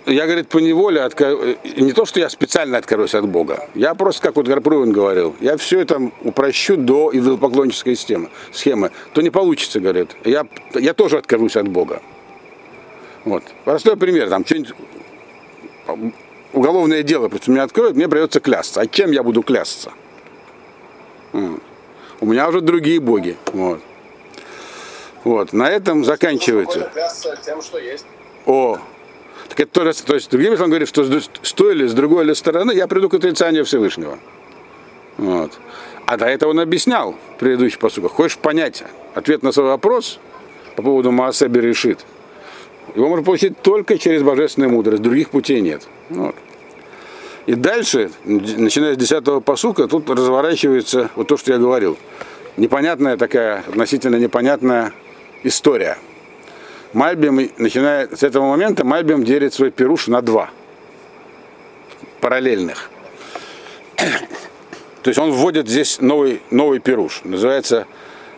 я, 0.07 0.27
говорит, 0.27 0.49
по 0.49 0.59
неволе, 0.59 1.01
отка... 1.01 1.37
не 1.65 1.93
то, 1.93 2.05
что 2.05 2.21
я 2.21 2.29
специально 2.29 2.79
откажусь 2.79 3.15
от 3.15 3.27
Бога, 3.27 3.69
я 3.75 3.95
просто, 3.95 4.23
как 4.23 4.37
вот 4.37 4.47
Гарпрувин 4.47 4.93
говорил, 4.93 5.35
я 5.41 5.57
все 5.57 5.81
это 5.81 6.11
упрощу 6.23 6.77
до 6.77 7.11
идолопоклоннической 7.13 7.97
системы, 7.97 8.29
схемы, 8.53 8.91
то 9.13 9.23
не 9.23 9.31
получится, 9.31 9.81
говорит, 9.81 10.11
я, 10.25 10.47
я 10.75 10.95
тоже 10.95 11.19
откажусь 11.19 11.57
от 11.57 11.69
Бога. 11.69 12.03
Вот. 13.25 13.43
Простой 13.65 13.97
пример, 13.97 14.29
там 14.29 14.45
что-нибудь 14.45 14.75
уголовное 16.53 17.03
дело 17.03 17.29
просто 17.29 17.51
меня 17.51 17.63
откроют, 17.63 17.97
мне 17.97 18.09
придется 18.09 18.41
клясться. 18.41 18.81
А 18.81 18.87
чем 18.87 19.11
я 19.11 19.23
буду 19.23 19.43
клясться? 19.43 19.93
У 21.33 22.27
меня 22.27 22.49
уже 22.49 22.61
другие 22.61 23.01
боги. 23.01 23.37
Вот. 23.53 23.81
Вот. 25.25 25.53
На 25.53 25.71
этом 25.71 26.05
заканчивается. 26.05 26.91
Тем, 27.45 27.61
что 27.61 27.79
есть. 27.79 28.07
О, 28.47 28.79
Так 29.49 29.61
это 29.61 29.71
тоже, 29.71 29.93
то 30.03 30.15
есть, 30.15 30.31
другими 30.31 30.57
словами, 30.57 30.71
говорит, 30.71 30.89
что 30.89 31.05
с 31.05 31.53
той 31.53 31.75
или 31.75 31.87
с 31.87 31.93
другой 31.93 32.25
или 32.25 32.33
стороны 32.33 32.73
я 32.73 32.87
приду 32.87 33.09
к 33.09 33.15
отрицанию 33.15 33.65
Всевышнего. 33.65 34.19
Вот. 35.17 35.53
А 36.07 36.17
до 36.17 36.27
этого 36.27 36.51
он 36.51 36.61
объяснял 36.61 37.15
в 37.37 37.39
предыдущих 37.39 37.79
посуках. 37.79 38.13
Хочешь 38.13 38.39
понять 38.39 38.83
ответ 39.15 39.43
на 39.43 39.53
свой 39.53 39.67
вопрос 39.67 40.19
по 40.77 40.83
поводу 40.83 41.13
Маасеби 41.13 41.61
решит, 41.61 42.05
его 42.95 43.09
можно 43.09 43.25
получить 43.25 43.61
только 43.61 43.99
через 43.99 44.23
божественную 44.23 44.71
мудрость, 44.71 45.03
других 45.03 45.31
путей 45.31 45.61
нет. 45.61 45.87
Вот. 46.11 46.35
И 47.47 47.55
дальше, 47.55 48.11
начиная 48.25 48.95
с 48.95 48.97
10 48.97 49.45
посука, 49.45 49.87
тут 49.87 50.09
разворачивается 50.09 51.11
вот 51.15 51.29
то, 51.29 51.37
что 51.37 51.53
я 51.53 51.59
говорил. 51.59 51.99
Непонятная 52.57 53.17
такая, 53.17 53.65
относительно 53.67 54.17
непонятная 54.17 54.93
история. 55.43 55.99
Мальбим, 56.95 57.51
начиная 57.59 58.09
с 58.15 58.23
этого 58.23 58.49
момента, 58.49 58.85
Мальбим 58.85 59.25
делит 59.25 59.53
свой 59.53 59.71
пируш 59.71 60.07
на 60.07 60.23
два 60.23 60.51
параллельных. 62.21 62.91
То 65.03 65.11
есть 65.11 65.19
он 65.19 65.33
вводит 65.33 65.69
здесь 65.69 66.01
новый, 66.01 66.41
новый 66.51 66.79
пируш. 66.79 67.21
Называется 67.25 67.87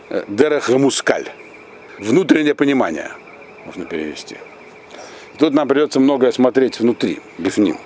э, 0.09 0.23
Дерех 0.27 0.69
Мускаль. 0.69 1.29
Внутреннее 1.99 2.55
понимание, 2.55 3.11
можно 3.65 3.85
перевести. 3.85 4.37
Тут 5.37 5.53
нам 5.53 5.67
придется 5.67 5.99
многое 5.99 6.31
смотреть 6.31 6.79
внутри, 6.79 7.21
бифним. 7.37 7.77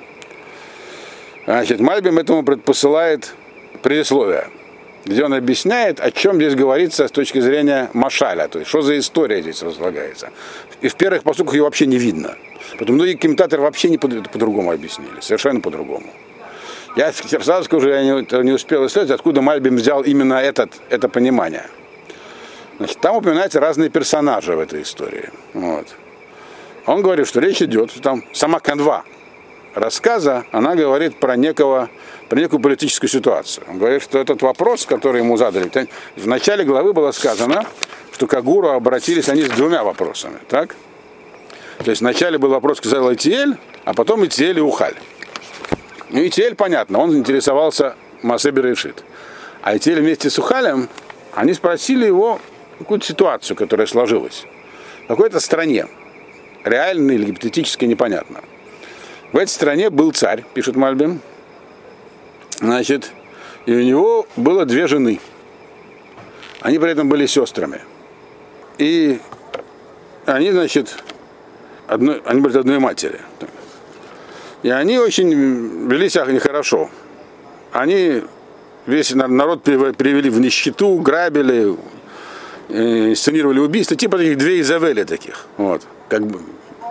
Значит, 1.45 1.79
Мальбим 1.79 2.17
этому 2.17 2.43
предпосылает 2.43 3.33
предисловие, 3.83 4.49
где 5.05 5.23
он 5.25 5.33
объясняет, 5.33 5.99
о 5.99 6.11
чем 6.11 6.35
здесь 6.35 6.55
говорится 6.55 7.07
с 7.07 7.11
точки 7.11 7.39
зрения 7.39 7.89
Машаля, 7.93 8.47
то 8.47 8.59
есть 8.59 8.69
что 8.69 8.81
за 8.81 8.97
история 8.99 9.41
здесь 9.41 9.61
разлагается. 9.63 10.29
И 10.81 10.87
в 10.87 10.95
первых 10.95 11.23
посуках 11.23 11.55
ее 11.55 11.63
вообще 11.63 11.85
не 11.85 11.97
видно. 11.97 12.35
Поэтому 12.77 12.97
многие 12.97 13.15
комментаторы 13.15 13.61
вообще 13.61 13.89
не 13.89 13.97
по- 13.97 14.07
по-другому 14.07 14.71
объяснили, 14.71 15.19
совершенно 15.21 15.61
по-другому. 15.61 16.07
Я 16.95 17.13
сразу 17.13 17.63
скажу, 17.63 17.89
я 17.89 18.03
не, 18.03 18.43
не 18.43 18.51
успел 18.51 18.85
исследовать, 18.85 19.11
откуда 19.11 19.41
Мальбим 19.41 19.77
взял 19.77 20.01
именно 20.01 20.35
этот, 20.35 20.73
это 20.89 21.07
понимание. 21.07 21.65
Значит, 22.77 22.99
там 22.99 23.15
упоминаются 23.15 23.59
разные 23.59 23.89
персонажи 23.89 24.55
в 24.55 24.59
этой 24.59 24.81
истории. 24.81 25.29
Вот. 25.53 25.87
Он 26.85 27.01
говорит, 27.01 27.27
что 27.27 27.39
речь 27.39 27.61
идет, 27.61 27.91
что 27.91 28.01
там 28.01 28.23
сама 28.33 28.59
канва 28.59 29.03
рассказа, 29.73 30.45
она 30.51 30.75
говорит 30.75 31.19
про 31.19 31.35
некого, 31.35 31.89
про 32.29 32.39
некую 32.39 32.59
политическую 32.59 33.09
ситуацию. 33.09 33.65
Он 33.69 33.77
говорит, 33.77 34.01
что 34.01 34.19
этот 34.19 34.41
вопрос, 34.41 34.85
который 34.85 35.21
ему 35.21 35.37
задали, 35.37 35.69
в 36.15 36.27
начале 36.27 36.63
главы 36.63 36.93
было 36.93 37.11
сказано, 37.11 37.65
что 38.13 38.27
к 38.27 38.33
Агуру 38.33 38.69
обратились 38.69 39.29
они 39.29 39.43
с 39.43 39.49
двумя 39.49 39.83
вопросами, 39.83 40.37
так? 40.47 40.75
То 41.83 41.89
есть 41.89 42.01
вначале 42.01 42.37
был 42.37 42.49
вопрос, 42.49 42.77
сказал 42.77 43.13
Итиэль, 43.13 43.57
а 43.85 43.93
потом 43.93 44.25
Итиэль 44.25 44.59
и 44.59 44.61
Ухаль. 44.61 44.95
Ну, 46.09 46.25
Итиэль, 46.27 46.55
понятно, 46.55 46.99
он 46.99 47.17
интересовался 47.17 47.95
Масебер 48.21 48.65
решит. 48.65 49.03
А 49.61 49.75
Итиэль 49.75 50.01
вместе 50.01 50.29
с 50.29 50.37
Ухалем, 50.37 50.89
они 51.33 51.53
спросили 51.53 52.05
его 52.05 52.39
какую-то 52.77 53.05
ситуацию, 53.05 53.55
которая 53.57 53.87
сложилась. 53.87 54.45
В 55.05 55.07
какой-то 55.07 55.39
стране, 55.39 55.87
реально 56.63 57.11
или 57.11 57.25
гипотетически 57.25 57.85
непонятно. 57.85 58.41
В 59.31 59.37
этой 59.37 59.49
стране 59.49 59.89
был 59.89 60.11
царь, 60.11 60.43
пишет 60.53 60.75
Мальбим. 60.75 61.21
Значит, 62.59 63.11
и 63.65 63.73
у 63.73 63.81
него 63.81 64.27
было 64.35 64.65
две 64.65 64.87
жены. 64.87 65.19
Они 66.59 66.77
при 66.79 66.91
этом 66.91 67.09
были 67.09 67.25
сестрами. 67.25 67.81
И 68.77 69.19
они, 70.25 70.51
значит, 70.51 71.01
одной, 71.87 72.21
они 72.25 72.41
были 72.41 72.57
одной 72.57 72.79
матери. 72.79 73.19
И 74.63 74.69
они 74.69 74.99
очень 74.99 75.87
вели 75.87 76.09
себя 76.09 76.25
нехорошо. 76.25 76.89
Они 77.71 78.23
весь 78.85 79.11
на- 79.15 79.27
народ 79.27 79.63
привели 79.63 80.29
в 80.29 80.39
нищету, 80.39 80.95
грабили, 80.97 81.75
э, 82.69 83.15
сценировали 83.15 83.59
убийства, 83.59 83.95
типа 83.95 84.17
таких 84.17 84.37
две 84.37 84.59
Изавели 84.59 85.03
таких. 85.03 85.45
Вот, 85.57 85.81
как 86.09 86.27
бы 86.27 86.41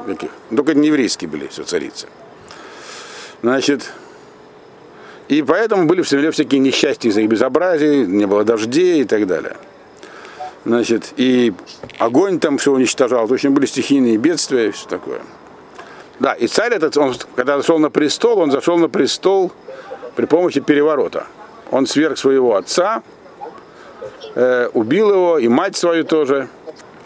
таких. 0.06 0.30
Только 0.54 0.74
не 0.74 0.88
еврейские 0.88 1.28
были 1.30 1.46
все 1.46 1.62
царицы. 1.64 2.08
Значит, 3.42 3.90
и 5.28 5.42
поэтому 5.42 5.86
были 5.86 6.02
в 6.02 6.08
земле 6.08 6.30
всякие 6.30 6.60
несчастья 6.60 7.08
из-за 7.08 7.20
их 7.22 7.28
безобразий, 7.28 8.04
не 8.04 8.26
было 8.26 8.44
дождей 8.44 9.02
и 9.02 9.04
так 9.04 9.26
далее. 9.26 9.56
Значит, 10.64 11.14
и 11.16 11.54
огонь 11.98 12.38
там 12.38 12.58
все 12.58 12.72
уничтожал, 12.72 13.26
то 13.28 13.34
есть 13.34 13.46
были 13.46 13.64
стихийные 13.64 14.18
бедствия 14.18 14.68
и 14.68 14.70
все 14.72 14.86
такое. 14.88 15.20
Да, 16.18 16.34
и 16.34 16.46
царь 16.48 16.74
этот, 16.74 16.96
он, 16.98 17.14
когда 17.34 17.56
зашел 17.56 17.78
на 17.78 17.88
престол, 17.88 18.40
он 18.40 18.50
зашел 18.50 18.76
на 18.76 18.90
престол 18.90 19.52
при 20.16 20.26
помощи 20.26 20.60
переворота. 20.60 21.26
Он 21.70 21.86
сверг 21.86 22.18
своего 22.18 22.56
отца, 22.56 23.02
э, 24.34 24.68
убил 24.74 25.10
его, 25.10 25.38
и 25.38 25.48
мать 25.48 25.76
свою 25.76 26.04
тоже. 26.04 26.48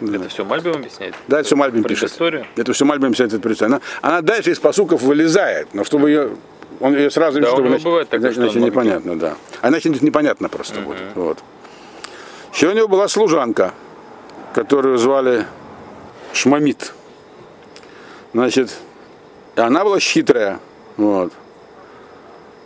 Это 0.01 0.29
все 0.29 0.43
Мальбим 0.43 0.73
объясняет? 0.73 1.15
Да, 1.27 1.37
это 1.39 1.45
все 1.47 1.55
Мальбим 1.55 1.83
пишет. 1.83 2.01
Предысторию? 2.01 2.45
Это 2.55 2.73
все 2.73 2.85
Мальбим 2.85 3.13
все 3.13 3.25
это 3.25 3.39
представляет. 3.39 3.81
Она, 4.01 4.09
она 4.13 4.21
дальше 4.21 4.51
из 4.51 4.59
посуков 4.59 5.01
вылезает, 5.01 5.73
но 5.73 5.83
чтобы 5.83 6.09
ее, 6.09 6.31
он 6.79 6.95
ее 6.95 7.09
сразу 7.09 7.39
Да, 7.39 7.47
чтобы 7.47 7.69
иначе- 7.69 7.83
бывает 7.85 8.09
такое, 8.09 8.27
иначе, 8.31 8.41
иначе 8.41 8.59
непонятно, 8.59 9.17
да. 9.17 9.35
А 9.61 9.69
иначе 9.69 9.89
непонятно 9.89 10.49
просто 10.49 10.81
будет. 10.81 10.99
Вот. 11.15 11.39
Еще 12.53 12.67
у 12.69 12.73
него 12.73 12.87
была 12.87 13.07
служанка, 13.07 13.73
которую 14.53 14.97
звали 14.97 15.45
Шмамит. 16.33 16.93
Значит, 18.33 18.75
она 19.55 19.83
была 19.85 19.99
хитрая. 19.99 20.59
Вот. 20.97 21.31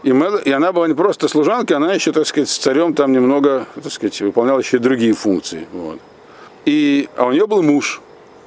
И, 0.01 0.13
мы- 0.13 0.41
и 0.45 0.51
она 0.51 0.71
была 0.71 0.87
не 0.87 0.93
просто 0.93 1.27
служанкой, 1.27 1.75
она 1.77 1.93
еще, 1.93 2.11
так 2.11 2.25
сказать, 2.25 2.49
с 2.49 2.57
царем 2.57 2.93
там 2.93 3.11
немного, 3.11 3.65
так 3.75 3.91
сказать, 3.91 4.19
выполняла 4.21 4.59
еще 4.59 4.77
и 4.77 4.79
другие 4.79 5.13
функции. 5.13 5.67
Вот. 5.73 5.99
И, 6.65 7.09
а 7.15 7.25
у 7.25 7.31
нее 7.31 7.47
был 7.47 7.63
муж, 7.63 8.01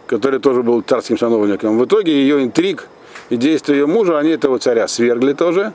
который 0.07 0.40
тоже 0.40 0.62
был 0.62 0.83
царским 0.83 1.18
сановником. 1.18 1.79
В 1.79 1.85
итоге 1.85 2.12
ее 2.12 2.42
интриг 2.42 2.88
и 3.31 3.37
действия 3.37 3.77
ее 3.77 3.87
мужа, 3.87 4.18
они 4.18 4.31
этого 4.31 4.59
царя 4.59 4.87
свергли 4.88 5.33
тоже, 5.33 5.72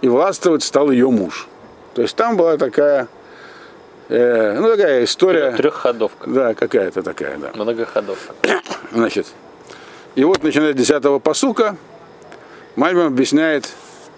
и 0.00 0.08
властвовать 0.08 0.62
стал 0.62 0.90
ее 0.90 1.10
муж. 1.10 1.48
То 1.94 2.02
есть 2.02 2.16
там 2.16 2.36
была 2.36 2.56
такая, 2.56 3.08
э, 4.08 4.58
ну 4.58 4.68
такая 4.68 5.04
история, 5.04 5.52
Трехходовка. 5.52 6.30
да, 6.30 6.54
какая-то 6.54 7.02
такая, 7.02 7.36
да. 7.38 7.50
Многоходовка. 7.54 8.34
Значит, 8.92 9.26
и 10.14 10.24
вот 10.24 10.42
начиная 10.42 10.72
с 10.72 10.76
10 10.76 11.22
посука, 11.22 11.76
Мальбим 12.76 13.06
объясняет 13.06 13.68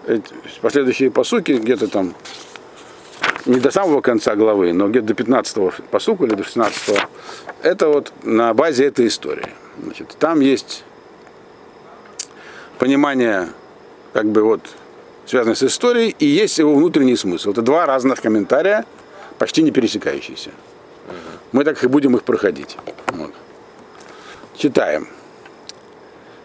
эти 0.07 0.33
последующие 0.61 1.11
посуки, 1.11 1.53
где-то 1.53 1.89
там, 1.89 2.15
не 3.47 3.61
до 3.61 3.71
самого 3.71 4.01
конца 4.01 4.37
главы, 4.37 4.73
но 4.73 4.89
где-то 4.89 5.09
до 5.09 5.15
15 5.15 5.75
посука 5.91 6.25
или 6.25 6.35
до 6.35 6.45
16 6.45 6.99
это 7.63 7.89
вот 7.89 8.13
на 8.23 8.53
базе 8.55 8.87
этой 8.87 9.07
истории. 9.07 9.49
Значит, 9.83 10.17
там 10.19 10.41
есть 10.41 10.85
понимание, 12.79 13.49
как 14.13 14.27
бы 14.27 14.43
вот, 14.43 14.61
связанное 15.27 15.55
с 15.55 15.63
историей, 15.63 16.15
и 16.19 16.27
есть 16.27 16.59
его 16.59 16.75
внутренний 16.75 17.17
смысл. 17.17 17.51
Это 17.51 17.63
два 17.63 17.87
разных 17.87 18.21
комментария, 18.21 18.85
почти 19.39 19.63
не 19.63 19.71
пересекающиеся. 19.71 20.51
Мы 21.53 21.65
так 21.65 21.83
и 21.83 21.87
будем 21.87 22.17
их 22.17 22.23
проходить. 22.23 22.77
Вот. 23.09 23.33
Читаем. 24.57 25.09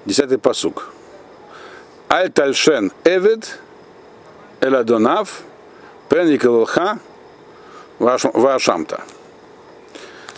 Десятый 0.05 0.37
посук. 0.37 0.89
Аль 2.09 2.31
тальшен 2.31 2.91
эвед 3.03 3.59
эладонав 4.61 5.41
пен 6.09 6.27
якалха 6.29 6.99
вашамта. 7.99 9.01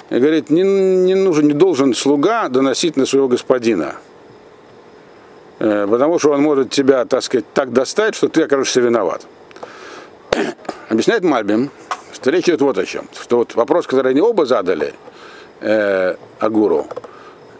И 0.09 0.19
говорит, 0.19 0.49
не, 0.49 0.63
не 0.63 1.15
нужен, 1.15 1.47
не 1.47 1.53
должен 1.53 1.93
слуга 1.93 2.47
доносить 2.47 2.95
на 2.95 3.05
своего 3.05 3.27
господина. 3.27 3.95
Э, 5.59 5.85
Потому 5.89 6.17
что 6.19 6.31
он 6.31 6.41
может 6.41 6.69
тебя, 6.69 7.03
так 7.05 7.23
сказать, 7.23 7.45
так 7.53 7.73
достать, 7.73 8.15
что 8.15 8.29
ты 8.29 8.43
окажешься 8.43 8.79
виноват. 8.79 9.25
Объясняет 10.89 11.23
Мальбим, 11.23 11.71
что 12.13 12.31
речь 12.31 12.45
идет 12.45 12.61
вот 12.61 12.77
о 12.77 12.85
чем. 12.85 13.09
Что 13.19 13.37
вот 13.37 13.55
вопрос, 13.55 13.85
который 13.85 14.11
они 14.11 14.21
оба 14.21 14.45
задали 14.45 14.93
э, 15.59 16.15
Агуру, 16.39 16.87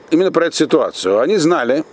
именно 0.10 0.32
про 0.32 0.46
эту 0.46 0.56
ситуацию. 0.56 1.20
Они 1.20 1.36
знали, 1.38 1.84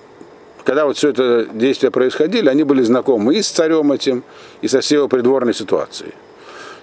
когда 0.64 0.87
вот 0.87 0.96
все 0.96 1.11
это 1.11 1.46
действие 1.53 1.90
происходили, 1.90 2.48
они 2.48 2.64
были 2.64 2.83
знакомы 2.83 3.35
и 3.35 3.42
с 3.42 3.48
царем 3.48 3.92
этим, 3.92 4.24
и 4.62 4.68
со 4.68 4.81
всей 4.81 4.96
его 4.96 5.09
придворной 5.09 5.55
ситуацией. 5.55 6.14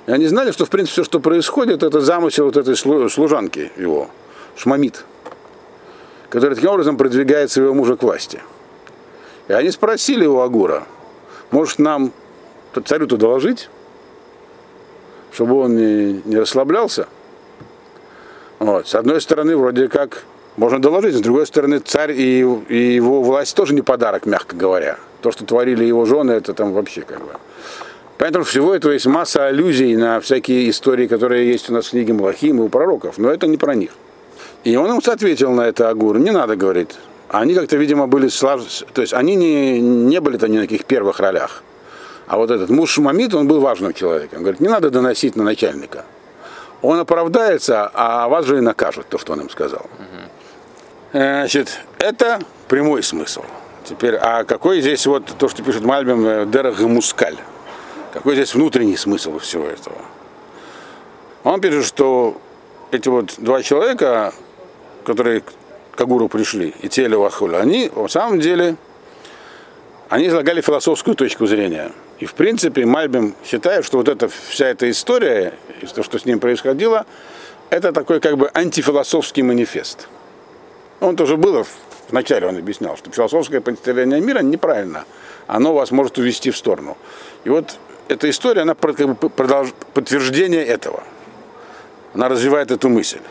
И 0.06 0.12
они 0.12 0.28
знали, 0.28 0.52
что 0.52 0.66
в 0.66 0.70
принципе 0.70 0.94
все, 0.94 1.04
что 1.04 1.20
происходит, 1.20 1.84
это 1.84 2.00
замысел 2.00 2.46
вот 2.46 2.58
этой 2.58 2.76
слу- 2.76 3.10
служанки 3.10 3.72
его, 3.78 4.10
Шмамит, 4.56 5.04
которая 6.30 6.56
таким 6.56 6.72
образом 6.72 6.98
продвигает 6.98 7.50
своего 7.52 7.74
мужа 7.74 7.96
к 7.96 8.04
власти. 8.04 8.42
И 9.48 9.54
они 9.54 9.72
спросили 9.72 10.26
у 10.26 10.40
Агура, 10.40 10.86
может 11.50 11.80
нам 11.80 12.14
царю-то 12.86 13.18
доложить, 13.18 13.70
чтобы 15.34 15.56
он 15.56 15.76
не, 15.76 16.22
не 16.26 16.38
расслаблялся? 16.38 17.08
Вот. 18.60 18.88
С 18.88 18.94
одной 18.94 19.22
стороны, 19.22 19.58
вроде 19.58 19.88
как 19.88 20.24
можно 20.62 20.80
доложить. 20.80 21.16
С 21.16 21.22
другой 21.22 21.48
стороны, 21.48 21.80
царь 21.80 22.12
и, 22.12 22.46
и 22.70 22.94
его 22.94 23.24
власть 23.24 23.56
тоже 23.56 23.74
не 23.74 23.82
подарок, 23.82 24.28
мягко 24.28 24.56
говоря. 24.56 24.98
То, 25.22 25.32
что 25.32 25.44
творили 25.44 25.84
его 25.84 26.06
жены, 26.06 26.34
это 26.34 26.54
там 26.54 26.72
вообще 26.72 27.02
как 27.02 27.20
бы. 27.20 27.32
Поэтому 28.20 28.46
всего 28.46 28.76
этого 28.76 28.92
есть 28.92 29.08
масса 29.08 29.48
аллюзий 29.48 29.96
на 29.96 30.20
всякие 30.20 30.70
истории, 30.70 31.08
которые 31.08 31.50
есть 31.50 31.72
у 31.72 31.74
нас 31.74 31.88
в 31.88 31.90
книге 31.90 32.14
Малахим 32.14 32.60
и 32.60 32.62
у 32.62 32.70
пророков, 32.70 33.18
но 33.18 33.32
это 33.32 33.48
не 33.48 33.58
про 33.58 33.74
них. 33.74 33.90
И 34.64 34.76
он 34.76 34.88
ему 34.90 35.02
ответил 35.04 35.52
на 35.52 35.62
это 35.62 35.90
Агур, 35.90 36.20
не 36.20 36.30
надо 36.30 36.56
говорить. 36.56 36.92
Они 37.30 37.56
как-то, 37.56 37.78
видимо, 37.78 38.06
были 38.06 38.28
слав... 38.28 38.62
то 38.94 39.02
есть 39.02 39.14
они 39.16 39.36
не, 39.36 39.82
не 39.82 40.22
были 40.22 40.38
там 40.38 40.52
ни 40.52 40.58
на 40.58 40.62
каких 40.62 40.86
первых 40.86 41.20
ролях. 41.20 41.64
А 42.28 42.38
вот 42.38 42.52
этот 42.52 42.70
муж 42.70 42.92
Шумамид, 42.92 43.34
он 43.34 43.48
был 43.48 43.62
важным 43.62 43.94
человеком. 43.94 44.38
Он 44.38 44.44
говорит, 44.44 44.62
не 44.62 44.68
надо 44.68 44.92
доносить 44.92 45.36
на 45.36 45.44
начальника. 45.44 46.06
Он 46.84 47.00
оправдается, 47.00 47.90
а 47.94 48.28
вас 48.28 48.46
же 48.46 48.60
и 48.60 48.62
накажут, 48.62 49.08
то, 49.10 49.18
что 49.18 49.34
он 49.34 49.42
им 49.42 49.50
сказал. 49.50 49.88
Значит, 51.12 51.82
это 52.00 52.40
прямой 52.70 53.04
смысл. 53.04 53.44
Теперь, 53.84 54.16
а 54.16 54.46
какой 54.46 54.80
здесь 54.80 55.06
вот 55.06 55.26
то, 55.38 55.50
что 55.50 55.62
пишет 55.62 55.84
Мальбим, 55.84 56.26
э, 56.26 56.46
Дерах 56.46 56.80
Мускаль? 56.80 57.38
Какой 58.14 58.36
здесь 58.36 58.54
внутренний 58.54 58.96
смысл 58.96 59.40
всего 59.40 59.66
этого? 59.66 59.98
Он 61.44 61.60
пишет, 61.60 61.86
что 61.86 62.40
эти 62.92 63.10
вот 63.10 63.36
два 63.40 63.62
человека, 63.62 64.34
которые 65.04 65.42
к 65.96 66.00
Агуру 66.00 66.30
пришли, 66.30 66.74
и 66.82 66.88
Теле 66.88 67.18
Вахуля, 67.18 67.58
они 67.58 67.92
в 67.94 68.08
самом 68.08 68.40
деле, 68.40 68.76
они 70.08 70.28
излагали 70.28 70.62
философскую 70.62 71.16
точку 71.16 71.46
зрения. 71.46 71.92
И 72.20 72.26
в 72.26 72.36
принципе 72.36 72.86
Мальбим 72.86 73.36
считает, 73.46 73.84
что 73.84 73.98
вот 73.98 74.08
эта 74.08 74.30
вся 74.30 74.68
эта 74.68 74.90
история, 74.90 75.54
и 75.82 75.86
то, 75.88 76.04
что 76.04 76.20
с 76.20 76.26
ним 76.26 76.40
происходило, 76.40 77.06
это 77.70 77.92
такой 77.92 78.20
как 78.22 78.38
бы 78.38 78.50
антифилософский 78.54 79.42
манифест. 79.42 80.08
Он 81.02 81.16
тоже 81.16 81.36
было 81.36 81.66
вначале, 82.10 82.48
он 82.48 82.58
объяснял, 82.58 82.96
что 82.96 83.12
философское 83.12 83.60
представление 83.60 84.22
мира 84.22 84.40
неправильно. 84.40 85.06
Оно 85.48 85.74
вас 85.74 85.92
может 85.92 86.18
увести 86.18 86.52
в 86.52 86.58
сторону. 86.58 86.96
И 87.44 87.50
вот 87.50 87.78
эта 88.08 88.30
история, 88.30 88.62
она 88.62 88.76
как 88.76 88.96
бы 88.96 89.30
продолж... 89.30 89.74
подтверждение 89.94 90.64
этого. 90.64 91.04
Она 92.14 92.30
развивает 92.30 92.72
эту 92.72 92.88
мысль. 92.88 93.22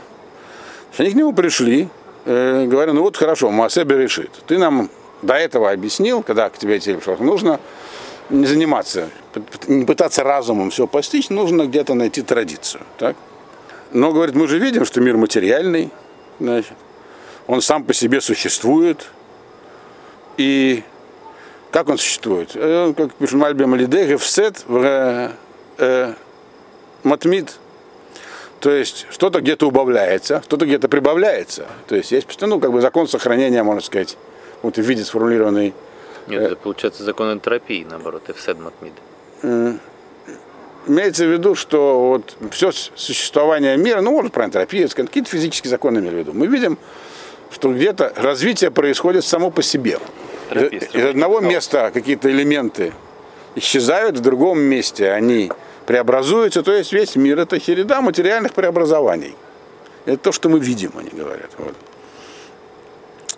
Они 0.98 1.10
к 1.10 1.14
нему 1.14 1.32
пришли, 1.32 1.88
э, 2.24 2.66
говоря, 2.66 2.92
ну 2.92 3.02
вот 3.02 3.16
хорошо, 3.16 3.50
Маасебе 3.50 3.96
решит. 3.96 4.30
Ты 4.46 4.58
нам 4.58 4.90
до 5.22 5.34
этого 5.34 5.70
объяснил, 5.70 6.22
когда 6.22 6.48
к 6.50 6.58
тебе 6.58 6.76
эти 6.76 6.94
пришел, 6.94 7.16
нужно 7.18 7.60
не 8.30 8.46
заниматься, 8.46 9.10
не 9.68 9.84
пытаться 9.84 10.24
разумом 10.24 10.70
все 10.70 10.86
постичь, 10.86 11.30
нужно 11.30 11.66
где-то 11.66 11.94
найти 11.94 12.22
традицию. 12.22 12.82
Так? 12.98 13.16
Но, 13.92 14.12
говорит, 14.12 14.34
мы 14.34 14.48
же 14.48 14.58
видим, 14.58 14.84
что 14.84 15.00
мир 15.00 15.16
материальный, 15.16 15.90
значит, 16.38 16.74
он 17.50 17.60
сам 17.62 17.82
по 17.82 17.92
себе 17.92 18.20
существует. 18.20 19.08
И 20.36 20.84
как 21.72 21.88
он 21.88 21.98
существует? 21.98 22.52
Э, 22.54 22.94
как 22.96 23.12
пишет 23.14 23.34
Мальбим 23.34 23.74
Алидех, 23.74 24.08
Евсет 24.08 24.64
в 24.68 25.32
э, 25.78 26.14
Матмид. 27.02 27.58
То 28.60 28.70
есть 28.70 29.06
что-то 29.10 29.40
где-то 29.40 29.66
убавляется, 29.66 30.42
что-то 30.44 30.64
где-то 30.64 30.88
прибавляется. 30.88 31.66
То 31.88 31.96
есть 31.96 32.12
есть 32.12 32.40
ну, 32.40 32.60
как 32.60 32.70
бы 32.70 32.80
закон 32.80 33.08
сохранения, 33.08 33.64
можно 33.64 33.80
сказать, 33.80 34.16
вот 34.62 34.76
в 34.76 34.82
виде 34.82 35.04
сформулированный. 35.04 35.74
Нет, 36.28 36.42
это 36.42 36.56
получается 36.56 37.02
закон 37.02 37.32
энтропии, 37.32 37.84
наоборот, 37.88 38.22
Евсет 38.28 38.58
Матмид. 38.60 38.92
Имеется 40.86 41.24
в 41.24 41.32
виду, 41.32 41.56
что 41.56 42.08
вот 42.10 42.36
все 42.52 42.70
существование 42.70 43.76
мира, 43.76 44.02
ну, 44.02 44.12
может, 44.12 44.32
про 44.32 44.44
энтропию, 44.44 44.88
какие-то 44.88 45.28
физические 45.28 45.70
законы 45.70 45.98
имели 45.98 46.14
в 46.14 46.18
виду. 46.18 46.32
Мы 46.32 46.46
видим, 46.46 46.78
что 47.50 47.72
где-то 47.72 48.12
развитие 48.16 48.70
происходит 48.70 49.24
само 49.24 49.50
по 49.50 49.62
себе. 49.62 49.98
Из, 50.50 50.94
из 50.94 51.04
одного 51.04 51.40
места 51.40 51.90
какие-то 51.92 52.30
элементы 52.30 52.92
исчезают, 53.54 54.18
в 54.18 54.20
другом 54.20 54.60
месте 54.60 55.10
они 55.10 55.50
преобразуются, 55.86 56.62
то 56.62 56.72
есть 56.72 56.92
весь 56.92 57.16
мир 57.16 57.38
это 57.40 57.60
череда 57.60 58.00
материальных 58.00 58.52
преобразований. 58.52 59.34
Это 60.06 60.18
то, 60.18 60.32
что 60.32 60.48
мы 60.48 60.60
видим, 60.60 60.92
они 60.96 61.10
говорят. 61.10 61.50
Вот. 61.58 61.74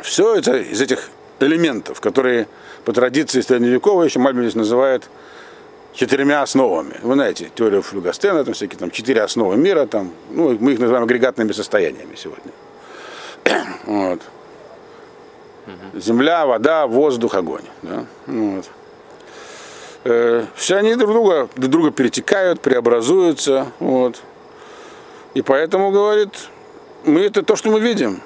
Все 0.00 0.34
это 0.34 0.56
из 0.56 0.80
этих 0.80 1.10
элементов, 1.40 2.00
которые 2.00 2.46
по 2.84 2.92
традиции 2.92 3.40
средневековой 3.40 4.06
еще 4.06 4.18
Мальбин 4.18 4.50
называют 4.54 5.08
четырьмя 5.94 6.42
основами. 6.42 6.94
Вы 7.02 7.14
знаете, 7.14 7.50
теорию 7.54 7.82
Флюгастена, 7.82 8.44
там 8.44 8.54
всякие 8.54 8.78
там 8.78 8.90
четыре 8.90 9.22
основы 9.22 9.56
мира, 9.56 9.86
там, 9.86 10.12
ну, 10.30 10.56
мы 10.58 10.72
их 10.72 10.78
называем 10.78 11.04
агрегатными 11.04 11.52
состояниями 11.52 12.14
сегодня. 12.16 12.52
вот. 13.86 14.20
Земля, 15.94 16.46
вода, 16.46 16.86
воздух, 16.86 17.34
огонь. 17.34 17.64
Да? 17.82 18.04
Вот. 18.26 18.68
Э, 20.04 20.46
все 20.54 20.76
они 20.76 20.94
друг 20.96 21.12
друга, 21.12 21.48
друг 21.56 21.70
друга 21.70 21.90
перетекают, 21.90 22.60
преобразуются. 22.60 23.68
Вот. 23.78 24.20
И 25.34 25.42
поэтому, 25.42 25.90
говорит, 25.90 26.30
мы 27.04 27.20
это 27.20 27.42
то, 27.42 27.56
что 27.56 27.70
мы 27.70 27.80
видим. 27.80 28.20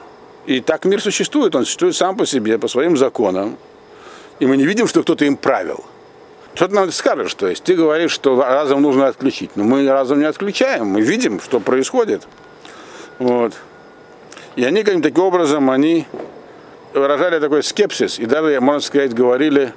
И 0.46 0.61
так 0.61 0.85
мир 0.85 1.02
существует, 1.02 1.55
он 1.55 1.64
существует 1.64 1.96
сам 1.96 2.16
по 2.16 2.24
себе, 2.24 2.59
по 2.59 2.68
своим 2.68 2.96
законам. 2.96 3.59
И 4.38 4.46
мы 4.46 4.57
не 4.57 4.64
видим, 4.64 4.87
что 4.87 5.02
кто-то 5.02 5.24
им 5.24 5.37
правил. 5.37 5.85
Что 6.55 6.68
ты 6.68 6.74
нам 6.74 6.90
скажешь, 6.90 7.35
то 7.35 7.48
есть 7.48 7.64
ты 7.64 7.74
говоришь, 7.74 8.12
что 8.12 8.40
разум 8.40 8.81
нужно 8.81 9.09
отключить. 9.09 9.50
Но 9.57 9.64
мы 9.64 9.87
разум 9.87 10.20
не 10.20 10.24
отключаем, 10.24 10.87
мы 10.87 11.02
видим, 11.02 11.40
что 11.40 11.61
происходит. 11.61 12.26
Вот. 13.18 13.52
И 14.57 14.64
они 14.64 14.83
каким 14.83 15.03
таким 15.03 15.25
образом, 15.25 15.71
они 15.71 16.07
выражали 16.95 17.38
такой 17.38 17.62
скепсис, 17.62 18.19
и 18.19 18.25
даже, 18.25 18.59
можно 18.61 18.81
сказать, 18.81 19.12
говорили, 19.12 19.75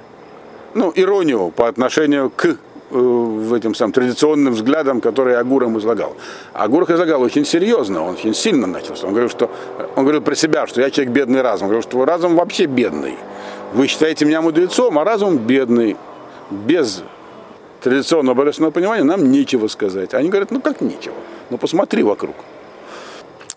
ну, 0.72 0.90
иронию 0.94 1.52
по 1.54 1.68
отношению 1.68 2.30
к 2.30 2.46
э, 2.46 3.56
этим 3.56 3.74
самым 3.74 3.92
традиционным 3.92 4.54
взглядам, 4.54 5.02
которые 5.02 5.36
Агур 5.36 5.64
излагал. 5.76 6.16
Агур 6.54 6.84
их 6.84 6.90
излагал 6.90 7.20
очень 7.20 7.44
серьезно, 7.44 8.02
он 8.02 8.14
очень 8.14 8.34
сильно 8.34 8.66
начался. 8.66 9.06
Он 9.06 9.12
говорил, 9.12 9.28
что, 9.28 9.50
он 9.96 10.04
говорил 10.04 10.22
про 10.22 10.34
себя, 10.34 10.66
что 10.66 10.80
я 10.80 10.90
человек 10.90 11.12
бедный 11.12 11.42
разум. 11.42 11.66
Он 11.66 11.72
говорил, 11.72 11.82
что 11.82 12.04
разум 12.06 12.36
вообще 12.36 12.64
бедный. 12.64 13.16
Вы 13.74 13.86
считаете 13.86 14.24
меня 14.24 14.40
мудрецом, 14.40 14.98
а 14.98 15.04
разум 15.04 15.36
бедный. 15.36 15.96
Без 16.50 17.02
традиционного 17.82 18.34
божественного 18.34 18.72
понимания 18.72 19.04
нам 19.04 19.30
нечего 19.30 19.68
сказать. 19.68 20.14
Они 20.14 20.30
говорят, 20.30 20.50
ну 20.50 20.60
как 20.60 20.80
нечего? 20.80 21.14
Ну 21.50 21.58
посмотри 21.58 22.02
вокруг. 22.02 22.34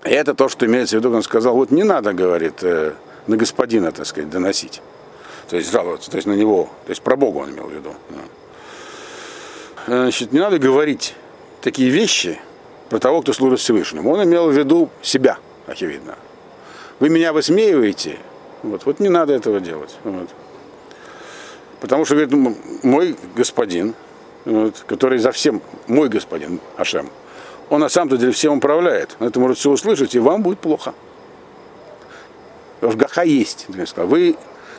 И 0.05 0.09
это 0.09 0.33
то, 0.33 0.49
что 0.49 0.65
имеется 0.65 0.97
в 0.97 0.99
виду, 0.99 1.13
он 1.15 1.23
сказал, 1.23 1.55
вот 1.55 1.71
не 1.71 1.83
надо, 1.83 2.13
говорит, 2.13 2.63
э, 2.63 2.93
на 3.27 3.37
господина, 3.37 3.91
так 3.91 4.05
сказать, 4.05 4.29
доносить. 4.29 4.81
То 5.49 5.57
есть 5.57 5.71
жаловаться, 5.71 6.09
то 6.11 6.17
есть 6.17 6.27
на 6.27 6.33
него, 6.33 6.69
то 6.85 6.89
есть 6.89 7.01
про 7.01 7.15
Бога 7.15 7.39
он 7.39 7.51
имел 7.51 7.67
в 7.67 7.71
виду. 7.71 7.93
Значит, 9.85 10.31
не 10.31 10.39
надо 10.39 10.59
говорить 10.59 11.13
такие 11.61 11.89
вещи 11.89 12.39
про 12.89 12.99
того, 12.99 13.21
кто 13.21 13.33
служит 13.33 13.59
Всевышнему. 13.59 14.11
Он 14.11 14.23
имел 14.23 14.49
в 14.49 14.57
виду 14.57 14.89
себя, 15.01 15.37
очевидно. 15.67 16.15
Вы 16.99 17.09
меня 17.09 17.33
высмеиваете, 17.33 18.17
вот, 18.61 18.85
вот 18.85 18.99
не 18.99 19.09
надо 19.09 19.33
этого 19.33 19.59
делать. 19.59 19.95
Вот. 20.03 20.29
Потому 21.81 22.05
что, 22.05 22.15
говорит, 22.15 22.57
мой 22.83 23.17
господин, 23.35 23.93
вот, 24.45 24.83
который 24.87 25.19
за 25.19 25.31
всем, 25.31 25.61
мой 25.87 26.07
господин 26.07 26.61
Ашем, 26.77 27.09
он 27.73 27.79
на 27.79 27.89
самом 27.89 28.15
деле 28.19 28.31
всем 28.31 28.57
управляет. 28.57 29.15
Он 29.19 29.27
это 29.27 29.39
может 29.39 29.57
все 29.57 29.71
услышать, 29.71 30.13
и 30.13 30.19
вам 30.19 30.43
будет 30.43 30.59
плохо. 30.59 30.93
Ашгаха 32.81 33.23
есть. 33.23 33.65
Вы 33.67 34.35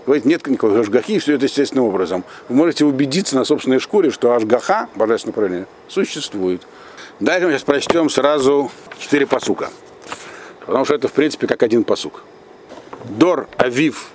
говорите, 0.06 0.28
нет 0.28 0.46
никакой 0.46 0.80
Ашгахи, 0.80 1.18
все 1.18 1.34
это 1.34 1.46
естественным 1.46 1.86
образом. 1.86 2.22
Вы 2.48 2.54
можете 2.54 2.84
убедиться 2.84 3.34
на 3.34 3.44
собственной 3.44 3.80
шкуре, 3.80 4.10
что 4.10 4.32
Ашгаха, 4.32 4.88
божественное 4.94 5.32
управление, 5.32 5.66
существует. 5.88 6.62
Дальше 7.18 7.46
мы 7.46 7.52
сейчас 7.54 7.64
прочтем 7.64 8.08
сразу 8.08 8.70
четыре 9.00 9.26
посука. 9.26 9.70
Потому 10.64 10.84
что 10.84 10.94
это, 10.94 11.08
в 11.08 11.12
принципе, 11.12 11.48
как 11.48 11.64
один 11.64 11.82
посук. 11.82 12.22
Дор 13.06 13.48
Авив 13.56 14.10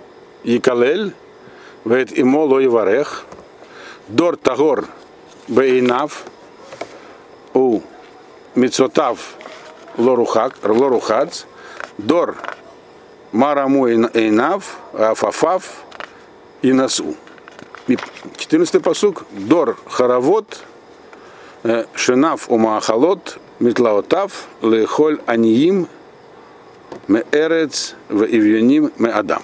Якалель, 0.46 1.13
Вет 1.84 2.18
Имо 2.18 2.60
и 2.62 2.68
Варех, 2.68 3.26
Дор 4.08 4.38
Тагор 4.38 4.88
Бейнав, 5.50 6.24
У 7.54 7.82
Мицотав 8.56 9.36
Лорухац, 9.98 11.46
Дор 11.98 12.36
Мараму 13.32 13.88
Эйнав, 13.88 14.78
Афафав 14.94 15.84
и 16.62 16.74
Насу. 16.74 17.16
14 18.38 18.82
посук. 18.82 19.26
Дор 19.32 19.78
Харавот, 19.88 20.64
Шенав 21.94 22.50
Умаахалот, 22.50 23.40
Митлаотав, 23.60 24.48
Лехоль 24.62 25.20
Аниим, 25.26 25.88
Меэрец, 27.08 27.96
в 28.10 28.24
Ивьяним, 28.24 28.92
Адам. 29.14 29.44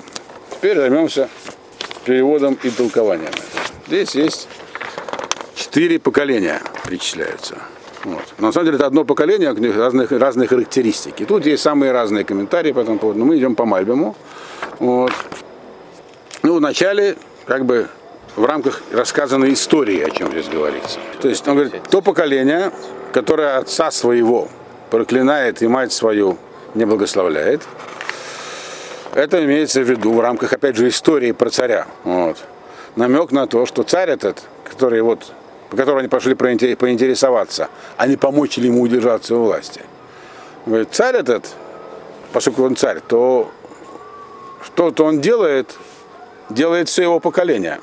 Теперь 0.52 0.78
займемся 0.78 1.30
переводом 2.06 2.58
и 2.63 2.70
толкованием. 2.70 3.34
Здесь 3.88 4.15
есть 4.15 4.48
четыре 5.56 6.00
поколения, 6.00 6.62
причисляются. 6.86 7.58
Вот. 8.06 8.24
Но 8.38 8.48
на 8.48 8.54
самом 8.54 8.65
деле 8.65 8.76
это 8.78 8.86
одно 8.86 9.04
поколение, 9.04 9.52
них 9.54 9.76
разные, 10.12 10.48
характеристики. 10.48 11.26
Тут 11.26 11.46
есть 11.46 11.63
самые 11.63 11.91
разные 11.91 12.24
комментарии 12.24 12.72
по 12.72 12.80
этому 12.80 13.00
поводу. 13.00 13.20
Но 13.20 13.26
мы 13.26 13.38
идем 13.38 13.56
по 13.56 13.65
Мальбиму. 13.65 14.15
Вот. 14.80 15.12
Ну, 16.44 16.56
вначале, 16.58 17.18
как 17.46 17.65
бы, 17.65 17.88
в 18.36 18.46
рамках 18.46 18.84
рассказанной 18.91 19.54
истории, 19.54 20.02
о 20.02 20.12
чем 20.12 20.30
здесь 20.32 20.48
говорится. 20.48 21.00
То 21.20 21.28
есть, 21.28 21.48
он 21.48 21.56
говорит, 21.56 21.82
то 21.89 22.02
поколение, 22.02 22.72
которое 23.12 23.58
отца 23.58 23.89
своего 23.89 24.50
проклинает 24.91 25.63
и 25.63 25.68
мать 25.68 25.91
свою 25.91 26.38
не 26.76 26.86
благословляет, 26.86 27.63
это 29.15 29.44
имеется 29.44 29.82
в 29.82 29.89
виду 29.89 30.13
в 30.13 30.20
рамках, 30.20 30.54
опять 30.54 30.76
же, 30.76 30.89
истории 30.89 31.32
про 31.32 31.50
царя. 31.50 31.88
Вот. 32.04 32.38
Намек 32.96 33.32
на 33.32 33.48
то, 33.48 33.65
что 33.65 33.82
царь 33.82 34.12
этот, 34.12 34.44
который 34.63 35.02
вот, 35.02 35.32
по 35.69 35.78
которому 35.78 35.99
они 35.99 36.08
пошли 36.08 36.36
поинтересоваться, 36.36 37.69
а 37.97 38.08
не 38.08 38.17
помочь 38.17 38.58
ли 38.58 38.67
ему 38.67 38.82
удержаться 38.82 39.36
у 39.36 39.43
власти. 39.43 39.82
Говорит, 40.65 40.89
царь 40.91 41.15
этот, 41.15 41.54
поскольку 42.34 42.63
он 42.63 42.75
царь, 42.75 42.99
то 43.08 43.51
что-то 44.63 45.06
он 45.06 45.21
делает, 45.21 45.75
делает 46.49 46.89
все 46.89 47.04
его 47.04 47.19
поколение. 47.19 47.80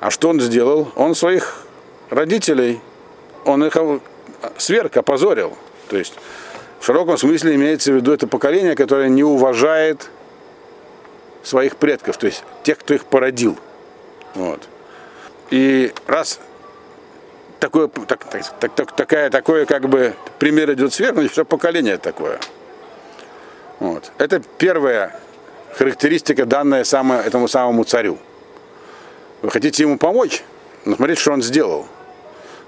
А 0.00 0.10
что 0.10 0.30
он 0.30 0.40
сделал? 0.40 0.90
Он 0.96 1.14
своих 1.14 1.62
родителей, 2.08 2.80
он 3.44 3.64
их 3.64 3.76
сверг, 4.56 4.96
опозорил. 4.96 5.56
То 5.88 5.96
есть 5.96 6.14
в 6.78 6.84
широком 6.86 7.18
смысле 7.18 7.54
имеется 7.54 7.92
в 7.92 7.96
виду 7.96 8.12
это 8.12 8.26
поколение, 8.26 8.74
которое 8.74 9.08
не 9.08 9.22
уважает 9.22 10.10
своих 11.42 11.76
предков, 11.76 12.16
то 12.16 12.26
есть 12.26 12.44
тех, 12.62 12.78
кто 12.78 12.94
их 12.94 13.04
породил. 13.04 13.58
Вот. 14.34 14.62
И 15.50 15.92
раз 16.06 16.40
такое, 17.60 17.88
так, 17.88 18.24
так, 18.24 18.74
так, 18.74 18.92
такая, 18.92 19.30
такое 19.30 19.66
как 19.66 19.88
бы 19.88 20.14
пример 20.38 20.72
идет 20.72 20.92
сверху, 20.92 21.26
все 21.28 21.44
поколение 21.44 21.98
такое. 21.98 22.40
Вот. 23.78 24.10
Это 24.18 24.42
первая 24.58 25.16
характеристика, 25.74 26.46
данная 26.46 26.84
самое, 26.84 27.22
этому 27.22 27.48
самому 27.48 27.84
царю. 27.84 28.18
Вы 29.42 29.50
хотите 29.50 29.82
ему 29.82 29.98
помочь? 29.98 30.42
Но 30.84 30.96
смотрите, 30.96 31.20
что 31.20 31.32
он 31.32 31.42
сделал. 31.42 31.86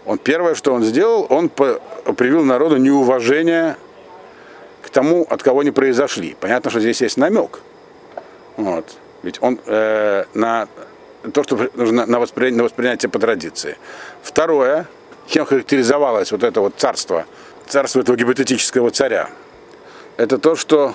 Он 0.04 0.18
первое, 0.18 0.54
что 0.54 0.72
он 0.72 0.82
сделал, 0.82 1.26
он 1.28 1.48
привил 1.48 2.44
народу 2.44 2.76
неуважение 2.76 3.76
к 4.82 4.90
тому, 4.90 5.26
от 5.28 5.42
кого 5.42 5.60
они 5.60 5.70
произошли. 5.70 6.36
Понятно, 6.40 6.70
что 6.70 6.80
здесь 6.80 7.00
есть 7.00 7.16
намек. 7.16 7.60
Вот. 8.56 8.96
Ведь 9.22 9.40
он 9.40 9.58
э, 9.66 10.24
на 10.34 10.68
то, 11.32 11.42
что 11.42 11.70
нужно 11.74 12.06
на 12.06 12.18
восприятие, 12.18 12.58
на 12.58 12.64
воспринятие 12.64 13.10
по 13.10 13.18
традиции. 13.18 13.76
Второе, 14.22 14.86
чем 15.28 15.46
характеризовалось 15.46 16.32
вот 16.32 16.42
это 16.42 16.60
вот 16.60 16.74
царство, 16.76 17.26
царство 17.68 18.00
этого 18.00 18.16
гипотетического 18.16 18.90
царя, 18.90 19.30
это 20.16 20.38
то, 20.38 20.56
что 20.56 20.94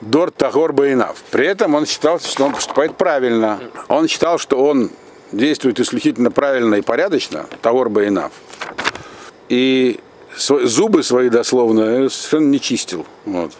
Дор 0.00 0.30
Тагор 0.30 0.72
Баинав. 0.72 1.22
При 1.30 1.46
этом 1.46 1.74
он 1.74 1.86
считал, 1.86 2.18
что 2.18 2.44
он 2.44 2.54
поступает 2.54 2.96
правильно. 2.96 3.60
Он 3.88 4.08
считал, 4.08 4.38
что 4.38 4.62
он 4.62 4.90
действует 5.30 5.78
исключительно 5.80 6.30
правильно 6.30 6.76
и 6.76 6.82
порядочно, 6.82 7.46
Тагор 7.60 7.88
Баинав. 7.88 8.32
И 9.48 10.00
зубы 10.36 11.02
свои 11.02 11.28
дословно 11.28 12.08
совершенно 12.08 12.48
не 12.48 12.60
чистил. 12.60 13.06
Вот. 13.24 13.52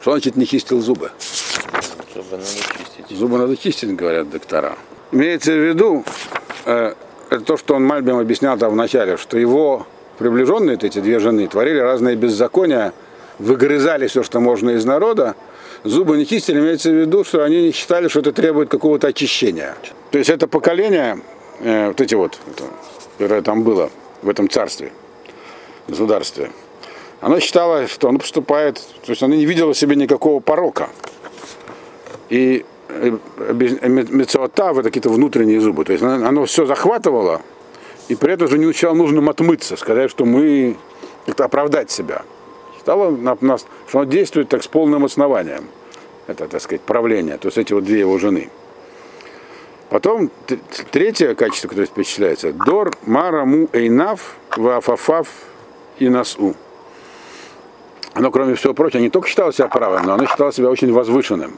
Что 0.00 0.12
значит 0.12 0.36
не 0.36 0.46
чистил 0.46 0.80
зубы? 0.80 1.12
Зубы 2.14 2.38
чистить. 2.42 2.81
Зубы 3.14 3.38
надо 3.38 3.56
чистить, 3.56 3.94
говорят 3.94 4.30
доктора. 4.30 4.76
Имеется 5.12 5.52
в 5.52 5.58
виду, 5.58 6.04
э, 6.64 6.94
то, 7.44 7.56
что 7.56 7.74
он 7.74 7.84
Мальбим 7.84 8.18
объяснял 8.18 8.56
там 8.56 8.72
в 8.72 8.76
начале, 8.76 9.16
что 9.16 9.38
его 9.38 9.86
приближенные, 10.18 10.78
эти 10.80 11.00
две 11.00 11.18
жены, 11.18 11.46
творили 11.46 11.78
разные 11.78 12.16
беззакония, 12.16 12.92
выгрызали 13.38 14.06
все, 14.06 14.22
что 14.22 14.40
можно 14.40 14.70
из 14.70 14.84
народа, 14.84 15.34
зубы 15.84 16.16
не 16.16 16.26
чистили, 16.26 16.60
имеется 16.60 16.90
в 16.90 16.94
виду, 16.94 17.24
что 17.24 17.44
они 17.44 17.62
не 17.62 17.72
считали, 17.72 18.08
что 18.08 18.20
это 18.20 18.32
требует 18.32 18.70
какого-то 18.70 19.08
очищения. 19.08 19.74
То 20.10 20.18
есть 20.18 20.30
это 20.30 20.46
поколение, 20.46 21.20
э, 21.60 21.88
вот 21.88 22.00
эти 22.00 22.14
вот, 22.14 22.38
это, 22.50 22.64
которое 23.18 23.42
там 23.42 23.62
было 23.62 23.90
в 24.22 24.28
этом 24.28 24.48
царстве, 24.48 24.92
государстве, 25.86 26.50
оно 27.20 27.40
считало, 27.40 27.86
что 27.88 28.08
оно 28.08 28.18
поступает, 28.18 28.76
то 28.76 29.10
есть 29.10 29.22
оно 29.22 29.34
не 29.34 29.44
видело 29.44 29.74
в 29.74 29.78
себе 29.78 29.96
никакого 29.96 30.40
порока. 30.40 30.88
И 32.30 32.64
мецота, 32.92 34.72
это 34.72 34.82
какие-то 34.84 35.10
внутренние 35.10 35.60
зубы. 35.60 35.84
То 35.84 35.92
есть 35.92 36.04
оно, 36.04 36.26
оно 36.26 36.44
все 36.44 36.66
захватывало, 36.66 37.42
и 38.08 38.14
при 38.14 38.32
этом 38.32 38.48
же 38.48 38.58
не 38.58 38.66
учало 38.66 38.94
нужно 38.94 39.28
отмыться, 39.30 39.76
сказать, 39.76 40.10
что 40.10 40.24
мы 40.24 40.76
как-то 41.26 41.44
оправдать 41.44 41.90
себя. 41.90 42.22
Считало 42.76 43.10
нас, 43.40 43.66
что 43.88 44.00
оно 44.00 44.10
действует 44.10 44.48
так 44.48 44.62
с 44.62 44.68
полным 44.68 45.04
основанием. 45.04 45.64
Это, 46.26 46.48
так 46.48 46.60
сказать, 46.60 46.82
правление. 46.82 47.38
То 47.38 47.48
есть 47.48 47.58
эти 47.58 47.72
вот 47.72 47.84
две 47.84 48.00
его 48.00 48.18
жены. 48.18 48.50
Потом 49.88 50.30
третье 50.90 51.34
качество, 51.34 51.68
которое 51.68 51.86
впечатляется. 51.86 52.52
Дор 52.52 52.92
мараму 53.04 53.68
эйнав 53.72 54.36
вафафав 54.56 55.28
и 55.98 56.08
насу. 56.08 56.54
Оно, 58.14 58.30
кроме 58.30 58.54
всего 58.54 58.74
прочего, 58.74 59.00
не 59.00 59.10
только 59.10 59.28
считало 59.28 59.52
себя 59.52 59.68
правым, 59.68 60.04
но 60.04 60.14
оно 60.14 60.26
считало 60.26 60.52
себя 60.52 60.70
очень 60.70 60.92
возвышенным. 60.92 61.56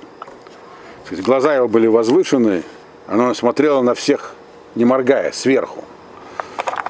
Глаза 1.10 1.54
его 1.54 1.68
были 1.68 1.86
возвышены, 1.86 2.62
оно 3.06 3.34
смотрело 3.34 3.82
на 3.82 3.94
всех, 3.94 4.34
не 4.74 4.84
моргая, 4.84 5.32
сверху. 5.32 5.84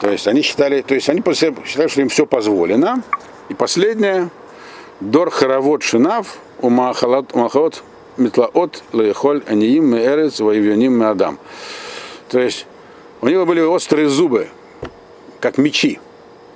То 0.01 0.11
есть 0.11 0.29
они 0.29 0.43
считали, 0.43 0.83
то 0.83 0.95
есть 0.95 1.09
они 1.09 1.23
считали, 1.27 1.89
что 1.89 2.01
им 2.01 2.09
все 2.09 2.27
позволено. 2.27 3.03
И 3.49 3.55
последнее, 3.55 4.31
Дор 5.01 5.31
Харавод 5.31 5.83
Шинав, 5.83 6.39
Умахалот 6.61 7.83
Метлаот 8.17 8.85
Лаехоль 8.93 9.43
Аниим 9.47 9.87
Меэрец 9.87 10.41
Воевионим 10.41 11.03
Адам. 11.03 11.39
То 12.29 12.39
есть 12.39 12.67
у 13.21 13.29
него 13.29 13.45
были 13.45 13.61
острые 13.61 14.09
зубы, 14.09 14.49
как 15.41 15.59
мечи. 15.59 15.99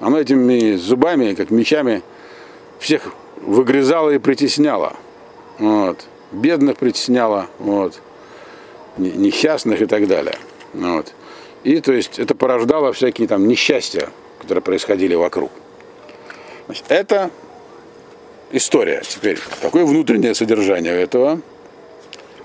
Оно 0.00 0.20
этими 0.20 0.76
зубами, 0.76 1.34
как 1.34 1.50
мечами, 1.50 2.02
всех 2.78 3.02
выгрызало 3.42 4.10
и 4.10 4.18
притесняло. 4.18 4.94
Вот. 5.58 6.06
Бедных 6.32 6.76
притесняло, 6.76 7.48
вот. 7.58 8.00
несчастных 8.98 9.80
и 9.80 9.86
так 9.86 10.06
далее. 10.06 10.36
Вот. 10.74 11.14
И 11.64 11.80
то 11.80 11.92
есть 11.92 12.18
это 12.18 12.34
порождало 12.34 12.92
всякие 12.92 13.28
там 13.28 13.48
несчастья, 13.48 14.10
которые 14.40 14.62
происходили 14.62 15.14
вокруг. 15.14 15.50
Значит, 16.66 16.84
это 16.88 17.30
история. 18.52 19.02
Теперь, 19.06 19.38
какое 19.62 19.84
внутреннее 19.84 20.34
содержание 20.34 20.94
этого? 20.94 21.40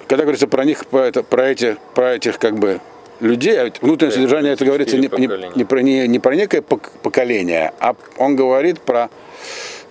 Когда 0.08 0.24
говорится 0.24 0.48
про 0.48 0.63
них, 0.65 0.86
про, 0.86 1.06
это, 1.06 1.24
про, 1.24 1.50
эти, 1.50 1.78
про 1.93 2.15
этих 2.15 2.39
как 2.39 2.58
бы 2.58 2.80
людей, 3.19 3.60
а 3.60 3.72
внутреннее 3.82 4.13
содержание, 4.13 4.54
это 4.54 4.65
говорится 4.65 4.98
не, 4.98 5.10
не, 5.17 5.56
не, 5.56 5.63
про, 5.65 5.82
не, 5.82 6.08
не 6.08 6.19
про 6.19 6.36
некое 6.36 6.62
поколение, 6.62 7.74
а 7.80 7.96
он 8.17 8.36
говорит 8.36 8.82
про 8.82 9.10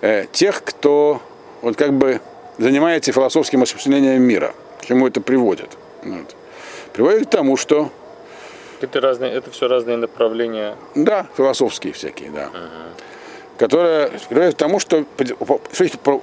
э, 0.01 0.25
тех, 0.31 0.63
кто 0.63 1.21
вот 1.61 1.75
как 1.75 1.93
бы 1.93 2.21
занимается 2.57 3.11
философским 3.11 3.63
осуществлением 3.63 4.21
мира. 4.21 4.53
К 4.81 4.85
чему 4.85 5.07
это 5.07 5.21
приводит? 5.21 5.69
Вот. 6.03 6.35
Приводит 6.93 7.27
к 7.27 7.29
тому, 7.29 7.57
что 7.57 7.91
это, 8.81 8.99
разные, 8.99 9.31
это 9.31 9.49
все 9.51 9.67
разные 9.67 9.97
направления. 9.97 10.75
Да, 10.95 11.27
философские 11.37 11.93
всякие, 11.93 12.31
да. 12.31 12.47
Угу. 12.47 13.57
Которые 13.57 14.11
приводят 14.29 14.55
к 14.55 14.57
тому, 14.57 14.79
что 14.79 15.05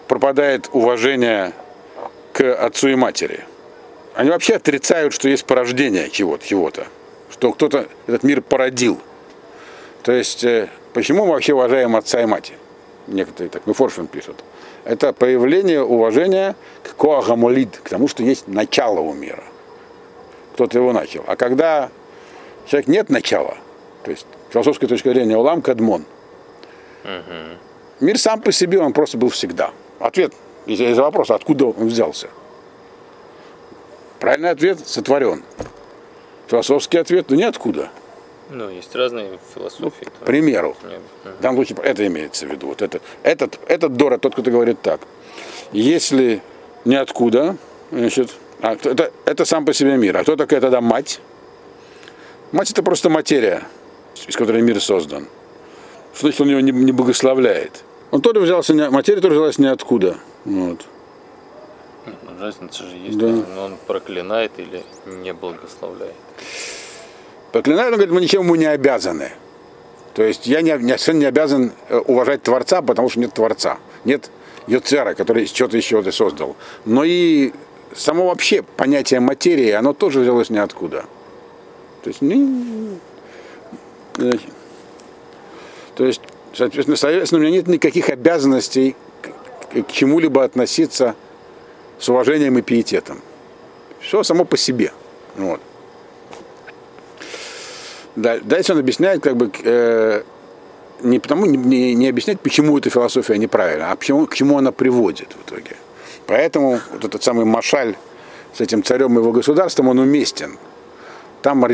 пропадает 0.09 0.69
уважение 0.73 1.53
к 2.33 2.55
отцу 2.55 2.89
и 2.89 2.95
матери. 2.95 3.45
Они 4.15 4.31
вообще 4.31 4.57
отрицают, 4.57 5.15
что 5.15 5.29
есть 5.29 5.45
порождение 5.45 6.11
чего-то, 6.11 6.47
чего-то, 6.47 6.87
что 7.31 7.53
кто-то 7.53 7.87
этот 8.07 8.25
мир 8.25 8.43
породил. 8.43 9.01
То 10.03 10.13
есть, 10.13 10.45
э, 10.45 10.69
почему 10.93 11.25
мы 11.25 11.33
вообще 11.33 11.55
уважаем 11.55 11.97
отца 11.97 12.21
и 12.21 12.27
мать? 12.27 12.53
некоторые 13.11 13.51
так, 13.51 13.63
ну 13.67 13.73
Форшин 13.73 14.07
пишет, 14.07 14.37
это 14.85 15.13
появление 15.13 15.83
уважения 15.83 16.57
к 16.83 16.97
Коагамолид, 16.97 17.79
к 17.83 17.89
тому, 17.89 18.09
что 18.09 18.23
есть 18.23 18.49
начало 18.49 19.01
у 19.01 19.13
мира. 19.13 19.43
Кто-то 20.55 20.79
его 20.79 20.93
начал. 20.93 21.25
А 21.27 21.37
когда 21.37 21.91
человек 22.67 22.89
нет 22.89 23.11
начала, 23.11 23.57
то 24.05 24.11
есть 24.11 24.27
философской 24.51 24.89
точки 24.89 25.09
зрения 25.09 25.37
Улам 25.37 25.63
Кадмон, 25.63 26.05
угу. 27.05 27.21
мир 28.01 28.19
сам 28.19 28.41
по 28.41 28.53
себе, 28.53 28.81
он 28.81 28.93
просто 28.93 29.19
был 29.19 29.29
всегда. 29.29 29.71
Ответ 29.99 30.33
из 30.67 30.99
вопроса, 30.99 31.35
откуда 31.35 31.67
он 31.67 31.89
взялся. 31.89 32.29
Правильный 34.19 34.51
ответ– 34.51 34.79
сотворен. 34.87 35.43
Философский 36.49 36.99
ответ– 36.99 37.27
ну 37.31 37.37
ниоткуда. 37.37 37.91
Ну, 38.51 38.69
есть 38.69 38.95
разные 38.97 39.39
философии. 39.55 40.05
К 40.05 40.25
примеру, 40.27 40.77
в 41.25 41.41
данном 41.41 41.65
случае 41.65 41.79
это 41.85 42.07
имеется 42.07 42.47
в 42.47 42.51
виду. 42.51 42.67
Вот 42.67 42.83
это, 42.83 43.01
этот, 43.23 43.61
этот 43.69 43.95
Дора, 43.95 44.19
тот, 44.19 44.35
кто 44.35 44.43
говорит 44.43 44.83
так. 44.83 45.01
Если 45.73 46.43
ниоткуда, 46.85 47.57
значит, 47.93 48.31
а, 48.61 48.75
это, 48.75 49.13
это 49.25 49.45
сам 49.45 49.65
по 49.65 49.73
себе 49.73 49.97
мир. 49.97 50.17
А 50.17 50.23
кто 50.23 50.37
такая 50.37 50.61
тогда 50.61 50.81
мать? 50.81 51.21
Мать 52.51 52.71
это 52.73 52.83
просто 52.83 53.09
материя, 53.09 53.63
из 54.27 54.37
которой 54.37 54.63
мир 54.63 54.81
создан. 54.81 55.29
Что 56.13 56.23
значит 56.23 56.41
он 56.41 56.49
его 56.49 56.61
не, 56.61 56.73
не 56.73 56.93
благословляет? 56.93 57.85
Он 58.11 58.21
тоже 58.21 58.41
взялся, 58.41 58.75
не, 58.75 58.91
материя 58.91 59.21
тоже 59.21 59.35
взялась 59.35 59.59
ниоткуда. 59.59 60.17
Вот. 60.45 60.85
Ну, 62.07 62.13
Разница 62.41 62.85
же 62.85 62.97
есть. 62.97 63.17
Да. 63.17 63.27
Он, 63.27 63.59
он 63.59 63.77
проклинает 63.87 64.53
или 64.59 64.83
не 65.07 65.33
благословляет. 65.33 66.15
Проклинает, 67.53 67.89
он 67.89 67.95
говорит, 67.95 68.15
мы 68.15 68.21
ничем 68.21 68.43
ему 68.43 68.55
не 68.55 68.67
обязаны. 68.67 69.33
То 70.15 70.23
есть 70.23 70.47
я 70.47 70.61
не, 70.61 70.73
не, 70.73 70.89
совершенно 70.99 71.19
не 71.19 71.25
обязан 71.27 71.73
э, 71.89 71.99
уважать 71.99 72.43
Творца, 72.43 72.83
потому 72.83 73.09
что 73.09 73.21
нет 73.21 73.33
Творца. 73.33 73.79
Нет 74.05 74.31
Йоцера, 74.67 75.15
который 75.15 75.47
что-то 75.47 75.77
еще 75.77 76.01
это 76.01 76.13
создал. 76.13 76.57
Но 76.85 77.05
и 77.05 77.53
само 77.95 78.27
вообще 78.27 78.63
понятие 78.63 79.21
материи, 79.21 79.71
оно 79.71 79.93
тоже 79.93 80.21
взялось 80.21 80.51
ниоткуда. 80.51 81.05
То 82.03 82.09
есть, 82.09 82.23
не- 82.23 82.99
э, 84.19 84.33
то 85.95 86.05
есть, 86.05 86.21
соответственно, 86.55 86.97
соответственно, 86.97 87.41
у 87.41 87.43
меня 87.45 87.57
нет 87.57 87.69
никаких 87.69 88.09
обязанностей 88.09 88.97
к, 89.23 89.83
к 89.83 89.93
чему-либо 89.93 90.45
относиться 90.45 91.15
с 91.99 92.09
уважением 92.09 92.59
и 92.59 92.63
пиететом. 92.63 93.21
Все 94.01 94.23
само 94.23 94.45
по 94.45 94.57
себе. 94.57 94.93
Вот. 95.37 95.61
Да- 98.21 98.39
Дальше 98.41 98.73
он 98.73 98.79
объясняет, 98.79 99.23
как 99.23 99.37
бы, 99.37 99.51
э, 99.65 100.23
не 101.03 101.19
потому, 101.19 101.47
не, 101.47 101.95
не, 101.95 102.09
объяснять, 102.09 102.41
почему 102.41 102.77
эта 102.77 102.91
философия 102.91 103.39
неправильна, 103.39 103.91
а 103.91 103.97
почему, 103.97 104.27
к 104.27 104.35
чему 104.35 104.59
она 104.59 104.73
приводит 104.73 105.33
в 105.33 105.49
итоге. 105.49 105.77
Поэтому 106.27 106.81
вот 106.93 107.05
этот 107.05 107.23
самый 107.23 107.45
Машаль 107.45 107.97
с 108.55 108.61
этим 108.61 108.83
царем 108.83 109.15
и 109.15 109.23
его 109.23 109.33
государством, 109.33 109.89
он 109.89 109.99
уместен. 109.99 110.59
Там, 111.43 111.65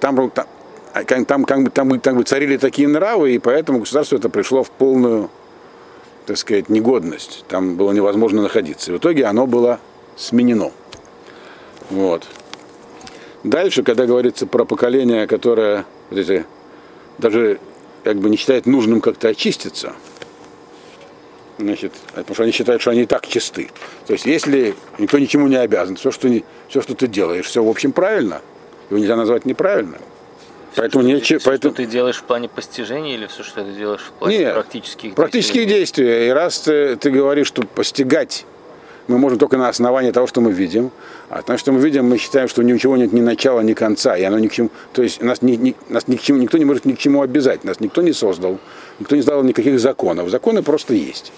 там, 0.00 0.30
там, 0.30 0.46
а, 0.94 1.04
там, 1.04 1.44
как 1.44 1.72
там, 1.72 2.00
как 2.00 2.16
бы 2.16 2.22
царили 2.22 2.56
такие 2.56 2.86
нравы, 2.88 3.34
и 3.34 3.38
поэтому 3.38 3.80
государство 3.80 4.16
это 4.16 4.28
пришло 4.28 4.62
в 4.62 4.70
полную, 4.70 5.28
так 6.26 6.36
сказать, 6.36 6.68
негодность. 6.68 7.44
Там 7.48 7.74
было 7.74 7.90
невозможно 7.92 8.42
находиться. 8.42 8.92
И 8.92 8.94
в 8.94 8.98
итоге 8.98 9.24
оно 9.24 9.46
было 9.46 9.80
сменено. 10.16 10.70
Вот. 11.90 12.26
Дальше, 13.44 13.82
когда 13.82 14.06
говорится 14.06 14.46
про 14.46 14.64
поколение, 14.64 15.26
которое 15.26 15.84
вот 16.10 16.18
эти, 16.18 16.44
даже 17.18 17.60
как 18.04 18.16
бы 18.18 18.30
не 18.30 18.36
считает 18.36 18.66
нужным 18.66 19.00
как-то 19.00 19.28
очиститься, 19.28 19.92
значит, 21.58 21.92
потому 22.14 22.34
что 22.34 22.42
они 22.44 22.52
считают, 22.52 22.82
что 22.82 22.90
они 22.90 23.02
и 23.02 23.06
так 23.06 23.26
чисты. 23.26 23.70
То 24.06 24.12
есть, 24.12 24.26
если 24.26 24.74
никто 24.98 25.18
ничему 25.18 25.48
не 25.48 25.56
обязан, 25.56 25.96
все, 25.96 26.10
что, 26.10 26.28
не, 26.28 26.44
все, 26.68 26.80
что 26.82 26.94
ты 26.94 27.06
делаешь, 27.06 27.46
все, 27.46 27.62
в 27.62 27.68
общем, 27.68 27.92
правильно, 27.92 28.40
его 28.90 28.98
нельзя 28.98 29.16
назвать 29.16 29.44
неправильным. 29.44 30.00
Поэтому, 30.76 31.02
Что 31.02 31.10
ты- 31.12 31.16
нече- 31.18 31.38
всё, 31.38 31.50
поэтому 31.50 31.74
что 31.74 31.82
ты 31.82 31.88
делаешь 31.90 32.16
в 32.18 32.22
плане 32.24 32.48
постижения 32.48 33.14
или 33.14 33.26
все, 33.26 33.42
что 33.42 33.64
ты 33.64 33.72
делаешь 33.72 34.02
в 34.02 34.12
плане 34.12 34.38
Нет, 34.38 34.54
практических 34.54 35.14
практических 35.14 35.66
действий? 35.66 36.04
действий. 36.04 36.28
И 36.28 36.30
раз 36.30 36.60
ты, 36.60 36.96
ты 36.96 37.10
говоришь, 37.10 37.48
что 37.48 37.62
постигать 37.62 38.44
мы 39.08 39.18
можем 39.18 39.38
только 39.38 39.56
на 39.56 39.68
основании 39.68 40.10
того, 40.10 40.26
что 40.26 40.40
мы 40.40 40.52
видим. 40.52 40.90
А 41.30 41.42
то, 41.42 41.56
что 41.58 41.72
мы 41.72 41.80
видим, 41.80 42.06
мы 42.06 42.18
считаем, 42.18 42.46
что 42.46 42.62
ничего 42.62 42.96
нет 42.96 43.12
ни 43.12 43.20
начала, 43.20 43.60
ни 43.60 43.72
конца, 43.72 44.16
и 44.16 44.22
оно 44.22 44.38
ни 44.38 44.48
к 44.48 44.52
чему. 44.52 44.70
То 44.92 45.02
есть 45.02 45.22
нас, 45.22 45.42
ни, 45.42 45.52
ни- 45.52 45.76
нас 45.88 46.06
ни 46.08 46.16
к 46.16 46.20
чему, 46.20 46.38
никто 46.38 46.58
не 46.58 46.64
может 46.64 46.84
ни 46.84 46.92
к 46.92 46.98
чему 46.98 47.22
обязать, 47.22 47.64
нас 47.64 47.80
никто 47.80 48.02
не 48.02 48.12
создал, 48.12 48.58
никто 49.00 49.16
не 49.16 49.22
сделал 49.22 49.42
никаких 49.42 49.80
законов. 49.80 50.28
Законы 50.28 50.62
просто 50.62 50.94
есть. 50.94 51.32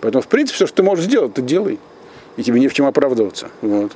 Поэтому, 0.00 0.22
в 0.22 0.26
принципе, 0.26 0.56
все, 0.56 0.66
что 0.66 0.76
ты 0.76 0.82
можешь 0.82 1.04
сделать, 1.04 1.34
ты 1.34 1.42
делай. 1.42 1.78
И 2.36 2.42
тебе 2.42 2.58
не 2.60 2.68
в 2.68 2.74
чем 2.74 2.86
оправдываться. 2.86 3.50
Вот. 3.60 3.92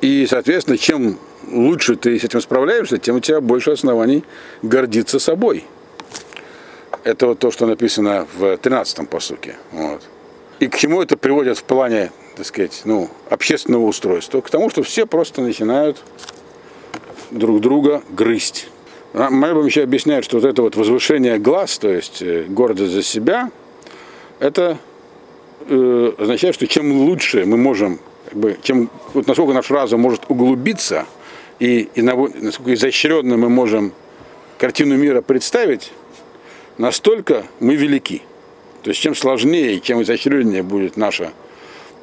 И, 0.00 0.26
соответственно, 0.30 0.78
чем 0.78 1.18
лучше 1.50 1.96
ты 1.96 2.18
с 2.18 2.24
этим 2.24 2.40
справляешься, 2.40 2.98
тем 2.98 3.16
у 3.16 3.20
тебя 3.20 3.40
больше 3.40 3.72
оснований 3.72 4.22
гордиться 4.62 5.18
собой. 5.18 5.64
Это 7.02 7.26
вот 7.26 7.38
то, 7.40 7.50
что 7.50 7.66
написано 7.66 8.26
в 8.36 8.44
13-м 8.44 9.06
посуке. 9.06 9.56
Вот. 9.72 10.02
И 10.60 10.66
к 10.66 10.76
чему 10.76 11.02
это 11.02 11.16
приводит 11.16 11.58
в 11.58 11.64
плане, 11.64 12.10
так 12.38 12.46
сказать, 12.46 12.82
ну, 12.84 13.10
общественного 13.30 13.82
устройства? 13.82 14.40
К 14.40 14.48
тому, 14.48 14.70
что 14.70 14.84
все 14.84 15.06
просто 15.06 15.42
начинают 15.42 16.00
друг 17.32 17.60
друга 17.60 18.00
грызть. 18.10 18.68
А 19.12 19.28
Мальбом 19.28 19.66
еще 19.66 19.82
объясняет, 19.82 20.24
что 20.24 20.38
вот 20.38 20.46
это 20.46 20.62
вот 20.62 20.76
возвышение 20.76 21.38
глаз, 21.38 21.78
то 21.78 21.88
есть 21.88 22.22
э, 22.22 22.44
гордость 22.44 22.92
за 22.92 23.02
себя, 23.02 23.50
это 24.38 24.78
э, 25.66 26.12
означает, 26.16 26.54
что 26.54 26.68
чем 26.68 26.92
лучше 26.92 27.44
мы 27.44 27.56
можем, 27.56 27.98
как 28.26 28.38
бы, 28.38 28.56
чем, 28.62 28.88
вот 29.14 29.26
насколько 29.26 29.52
наш 29.52 29.68
разум 29.72 30.00
может 30.02 30.22
углубиться, 30.28 31.06
и, 31.58 31.88
и 31.96 32.02
насколько 32.02 32.72
изощренно 32.72 33.36
мы 33.36 33.48
можем 33.48 33.92
картину 34.58 34.96
мира 34.96 35.22
представить, 35.22 35.90
настолько 36.76 37.46
мы 37.58 37.74
велики. 37.74 38.22
То 38.84 38.90
есть 38.90 39.00
чем 39.00 39.16
сложнее, 39.16 39.80
чем 39.80 40.02
изощреннее 40.02 40.62
будет 40.62 40.96
наше 40.96 41.32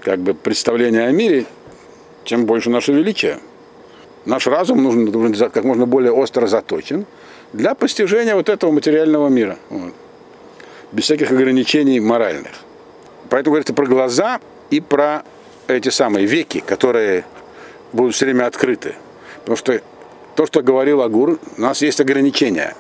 как 0.06 0.20
бы, 0.20 0.36
представление 0.36 1.08
о 1.08 1.12
мире, 1.12 1.48
тем 2.26 2.46
больше 2.46 2.70
наше 2.70 2.94
величие. 2.94 3.40
Наш 4.26 4.46
разум 4.46 4.84
нужен 4.84 5.12
должен 5.12 5.34
как 5.50 5.64
можно 5.64 5.88
более 5.88 6.12
остро 6.12 6.46
заточен 6.46 7.08
для 7.54 7.74
постижения 7.74 8.36
вот 8.36 8.48
этого 8.48 8.72
материального 8.72 9.30
мира. 9.30 9.58
Вот. 9.72 9.94
Без 10.92 11.06
всяких 11.06 11.32
ограничений 11.32 12.00
моральных. 12.00 12.52
Поэтому 13.32 13.54
говорится 13.54 13.74
про 13.74 13.88
глаза 13.88 14.40
и 14.70 14.80
про 14.80 15.24
эти 15.68 15.90
самые 15.90 16.28
веки, 16.28 16.60
которые 16.60 17.26
будут 17.92 18.14
все 18.14 18.26
время 18.26 18.46
открыты. 18.46 18.94
Потому 19.40 19.58
что 19.58 19.82
то, 20.36 20.46
что 20.46 20.62
говорил 20.62 21.02
Агур, 21.02 21.40
у 21.58 21.62
нас 21.62 21.82
есть 21.82 22.00
ограничения, 22.00 22.76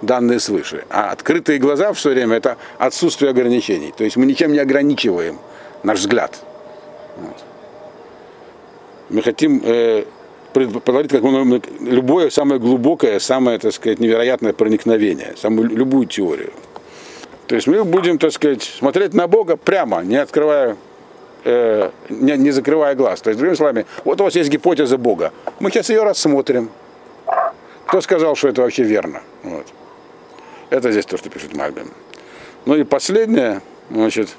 данные 0.00 0.38
свыше. 0.38 0.84
А 0.90 1.10
открытые 1.10 1.58
глаза 1.58 1.92
все 1.92 2.10
время 2.10 2.36
это 2.36 2.56
отсутствие 2.78 3.32
ограничений. 3.32 3.92
То 3.96 4.04
есть 4.04 4.16
мы 4.16 4.26
ничем 4.26 4.52
не 4.52 4.60
ограничиваем 4.60 5.40
наш 5.82 5.98
взгляд. 5.98 6.40
Вот. 7.16 7.44
Мы 9.10 9.22
хотим 9.22 9.60
э, 9.64 10.04
предположить 10.52 11.10
как 11.10 11.22
мы- 11.22 11.62
любое 11.80 12.30
самое 12.30 12.60
глубокое, 12.60 13.18
самое, 13.18 13.58
так 13.58 13.72
сказать, 13.72 14.00
невероятное 14.00 14.52
проникновение, 14.52 15.34
самую 15.36 15.68
любую 15.68 16.06
теорию. 16.06 16.52
То 17.46 17.54
есть 17.56 17.66
мы 17.66 17.84
будем, 17.84 18.18
так 18.18 18.32
сказать, 18.32 18.62
смотреть 18.62 19.14
на 19.14 19.26
Бога 19.26 19.56
прямо, 19.56 20.02
не 20.02 20.16
открывая, 20.16 20.76
э, 21.44 21.90
не, 22.08 22.36
не 22.38 22.50
закрывая 22.50 22.94
глаз. 22.94 23.20
То 23.20 23.30
есть, 23.30 23.38
другими 23.38 23.56
словами, 23.56 23.86
вот 24.04 24.20
у 24.20 24.24
вас 24.24 24.34
есть 24.34 24.50
гипотеза 24.50 24.96
Бога. 24.96 25.32
Мы 25.60 25.70
сейчас 25.70 25.90
ее 25.90 26.02
рассмотрим. 26.02 26.70
Кто 27.86 28.00
сказал, 28.00 28.36
что 28.36 28.48
это 28.48 28.62
вообще 28.62 28.84
верно? 28.84 29.20
Вот. 29.42 29.66
Это 30.70 30.90
здесь 30.92 31.04
то, 31.04 31.18
что 31.18 31.28
пишет 31.28 31.54
Мальбин. 31.54 31.88
Ну 32.64 32.76
и 32.76 32.84
последнее, 32.84 33.60
значит, 33.90 34.30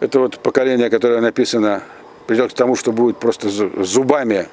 это 0.00 0.20
вот 0.20 0.38
поколение, 0.38 0.90
которое 0.90 1.20
написано, 1.20 1.82
придет 2.26 2.52
к 2.52 2.54
тому, 2.56 2.76
что 2.76 2.92
будет 2.92 3.18
просто 3.18 3.48
зу- 3.48 3.82
зубами, 3.84 4.48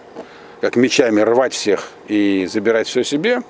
как 0.62 0.76
мечами 0.76 1.22
рвать 1.22 1.54
всех 1.54 1.90
и 2.08 2.48
забирать 2.52 2.88
все 2.88 3.04
себе. 3.04 3.42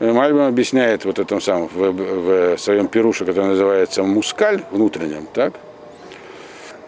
Э, 0.00 0.12
Мальбим 0.12 0.42
объясняет 0.42 1.04
вот 1.04 1.18
этом 1.18 1.40
самом 1.40 1.68
в, 1.68 1.92
в 1.92 2.58
своем 2.58 2.88
пируше, 2.88 3.24
который 3.24 3.46
называется 3.48 4.02
мускаль 4.02 4.62
внутреннем, 4.70 5.26
так? 5.32 5.54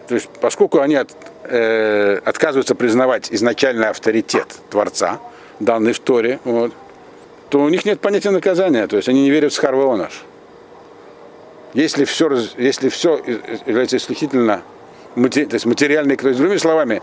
То 0.07 0.15
есть, 0.15 0.29
поскольку 0.39 0.79
они 0.81 0.95
от- 0.95 1.15
э, 1.43 2.19
отказываются 2.23 2.75
признавать 2.75 3.31
изначальный 3.31 3.89
авторитет 3.89 4.47
Творца, 4.69 5.19
данный 5.59 5.93
в 5.93 5.99
Торе, 5.99 6.39
вот, 6.43 6.71
то 7.49 7.59
у 7.61 7.69
них 7.69 7.85
нет 7.85 7.99
понятия 8.01 8.31
наказания, 8.31 8.87
то 8.87 8.97
есть 8.97 9.09
они 9.09 9.23
не 9.23 9.29
верят 9.31 9.51
в 9.51 9.55
Схарвеонаш. 9.55 10.23
Если 11.75 12.05
все, 12.05 12.29
если 12.57 12.87
все 12.87 13.17
является 13.65 13.97
исключительно 13.97 14.63
мате- 15.15 15.45
то 15.45 15.55
есть 15.55 15.65
материальной, 15.65 16.15
то 16.15 16.29
есть, 16.29 16.39
другими 16.39 16.57
словами, 16.57 17.01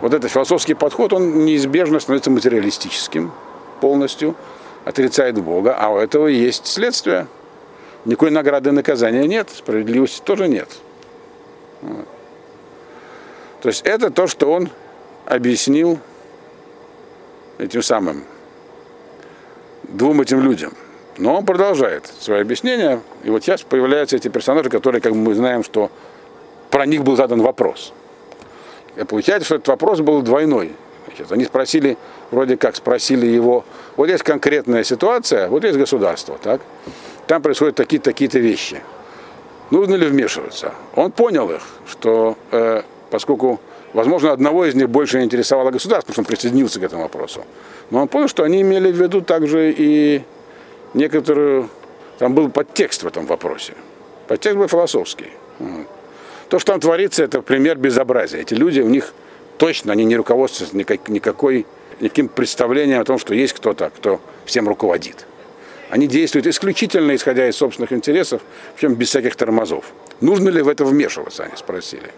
вот 0.00 0.14
этот 0.14 0.30
философский 0.30 0.74
подход, 0.74 1.12
он 1.12 1.44
неизбежно 1.44 1.98
становится 1.98 2.30
материалистическим 2.30 3.32
полностью, 3.80 4.36
отрицает 4.84 5.36
Бога, 5.38 5.76
а 5.76 5.88
у 5.88 5.98
этого 5.98 6.28
есть 6.28 6.68
следствие. 6.68 7.26
Никакой 8.04 8.30
награды 8.30 8.70
и 8.70 8.72
наказания 8.72 9.26
нет, 9.26 9.50
справедливости 9.50 10.22
тоже 10.22 10.46
нет. 10.46 10.68
То 11.80 13.68
есть 13.68 13.82
это 13.84 14.10
то, 14.10 14.28
что 14.28 14.52
он 14.52 14.68
объяснил 15.26 15.98
этим 17.58 17.82
самым 17.82 18.22
двум 19.82 20.20
этим 20.20 20.40
людям. 20.40 20.72
Но 21.16 21.36
он 21.36 21.44
продолжает 21.44 22.06
свое 22.06 22.40
объяснение, 22.42 23.00
и 23.22 23.30
вот 23.30 23.44
сейчас 23.44 23.62
появляются 23.62 24.16
эти 24.16 24.28
персонажи, 24.28 24.68
которые, 24.68 25.00
как 25.00 25.12
мы 25.12 25.34
знаем, 25.34 25.62
что 25.62 25.90
про 26.70 26.86
них 26.86 27.04
был 27.04 27.16
задан 27.16 27.40
вопрос. 27.40 27.92
И 28.96 29.04
получается, 29.04 29.46
что 29.46 29.54
этот 29.56 29.68
вопрос 29.68 30.00
был 30.00 30.22
двойной. 30.22 30.72
Значит, 31.06 31.30
они 31.30 31.44
спросили, 31.44 31.96
вроде 32.30 32.56
как 32.56 32.74
спросили 32.74 33.26
его, 33.26 33.64
вот 33.96 34.08
есть 34.08 34.24
конкретная 34.24 34.82
ситуация, 34.82 35.48
вот 35.48 35.62
есть 35.64 35.78
государство, 35.78 36.36
так? 36.42 36.60
Там 37.26 37.42
происходят 37.42 37.76
такие-то 37.76 38.10
такие 38.10 38.28
вещи. 38.30 38.80
Нужно 39.70 39.94
ли 39.94 40.06
вмешиваться? 40.06 40.74
Он 40.94 41.12
понял 41.12 41.50
их, 41.50 41.62
что 41.88 42.36
э, 42.50 42.82
поскольку, 43.10 43.60
возможно, 43.92 44.32
одного 44.32 44.64
из 44.64 44.74
них 44.74 44.88
больше 44.88 45.22
интересовало 45.22 45.70
государство, 45.70 46.12
потому 46.12 46.14
что 46.14 46.20
он 46.22 46.36
присоединился 46.36 46.80
к 46.80 46.82
этому 46.82 47.02
вопросу. 47.02 47.44
Но 47.90 48.02
он 48.02 48.08
понял, 48.08 48.28
что 48.28 48.42
они 48.42 48.60
имели 48.62 48.90
в 48.90 49.00
виду 49.00 49.20
также 49.20 49.72
и 49.76 50.22
некоторую 50.94 51.68
Там 52.18 52.34
был 52.34 52.48
подтекст 52.48 53.02
в 53.02 53.06
этом 53.06 53.26
вопросе. 53.26 53.74
Подтекст 54.28 54.58
был 54.58 54.68
философский. 54.68 55.30
То, 56.48 56.58
что 56.58 56.72
там 56.72 56.80
творится, 56.80 57.24
это 57.24 57.42
пример 57.42 57.76
безобразия. 57.76 58.40
Эти 58.40 58.54
люди, 58.54 58.80
у 58.80 58.88
них 58.88 59.12
точно, 59.58 59.92
они 59.92 60.04
не 60.04 60.16
руководствуются 60.16 60.76
никак, 60.76 61.08
никакой, 61.08 61.66
никаким 62.00 62.28
представлением 62.28 63.00
о 63.00 63.04
том, 63.04 63.18
что 63.18 63.34
есть 63.34 63.54
кто-то, 63.54 63.90
кто 63.90 64.20
всем 64.44 64.68
руководит. 64.68 65.26
Они 65.90 66.06
действуют 66.06 66.46
исключительно 66.46 67.14
исходя 67.14 67.48
из 67.48 67.56
собственных 67.56 67.92
интересов, 67.92 68.42
причем 68.74 68.94
без 68.94 69.08
всяких 69.08 69.36
тормозов. 69.36 69.84
Нужно 70.20 70.48
ли 70.48 70.62
в 70.62 70.68
это 70.68 70.84
вмешиваться, 70.84 71.44
они 71.44 71.56
спросили. 71.56 72.10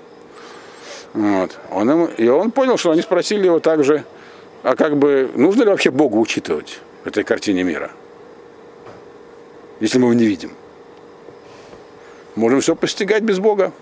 Вот. 1.12 1.58
Он 1.70 2.04
и 2.06 2.28
он 2.28 2.50
понял, 2.50 2.76
что 2.76 2.90
они 2.90 3.02
спросили 3.02 3.46
его 3.46 3.58
также, 3.58 4.04
а 4.62 4.76
как 4.76 4.96
бы, 4.96 5.30
нужно 5.34 5.62
ли 5.62 5.70
вообще 5.70 5.90
Богу 5.90 6.20
учитывать 6.20 6.80
в 7.04 7.08
этой 7.08 7.24
картине 7.24 7.62
мира, 7.62 7.90
если 9.80 9.98
мы 9.98 10.06
его 10.06 10.14
не 10.14 10.26
видим. 10.26 10.52
Можем 12.34 12.60
все 12.60 12.76
постигать 12.76 13.22
без 13.22 13.38
Бога. 13.38 13.72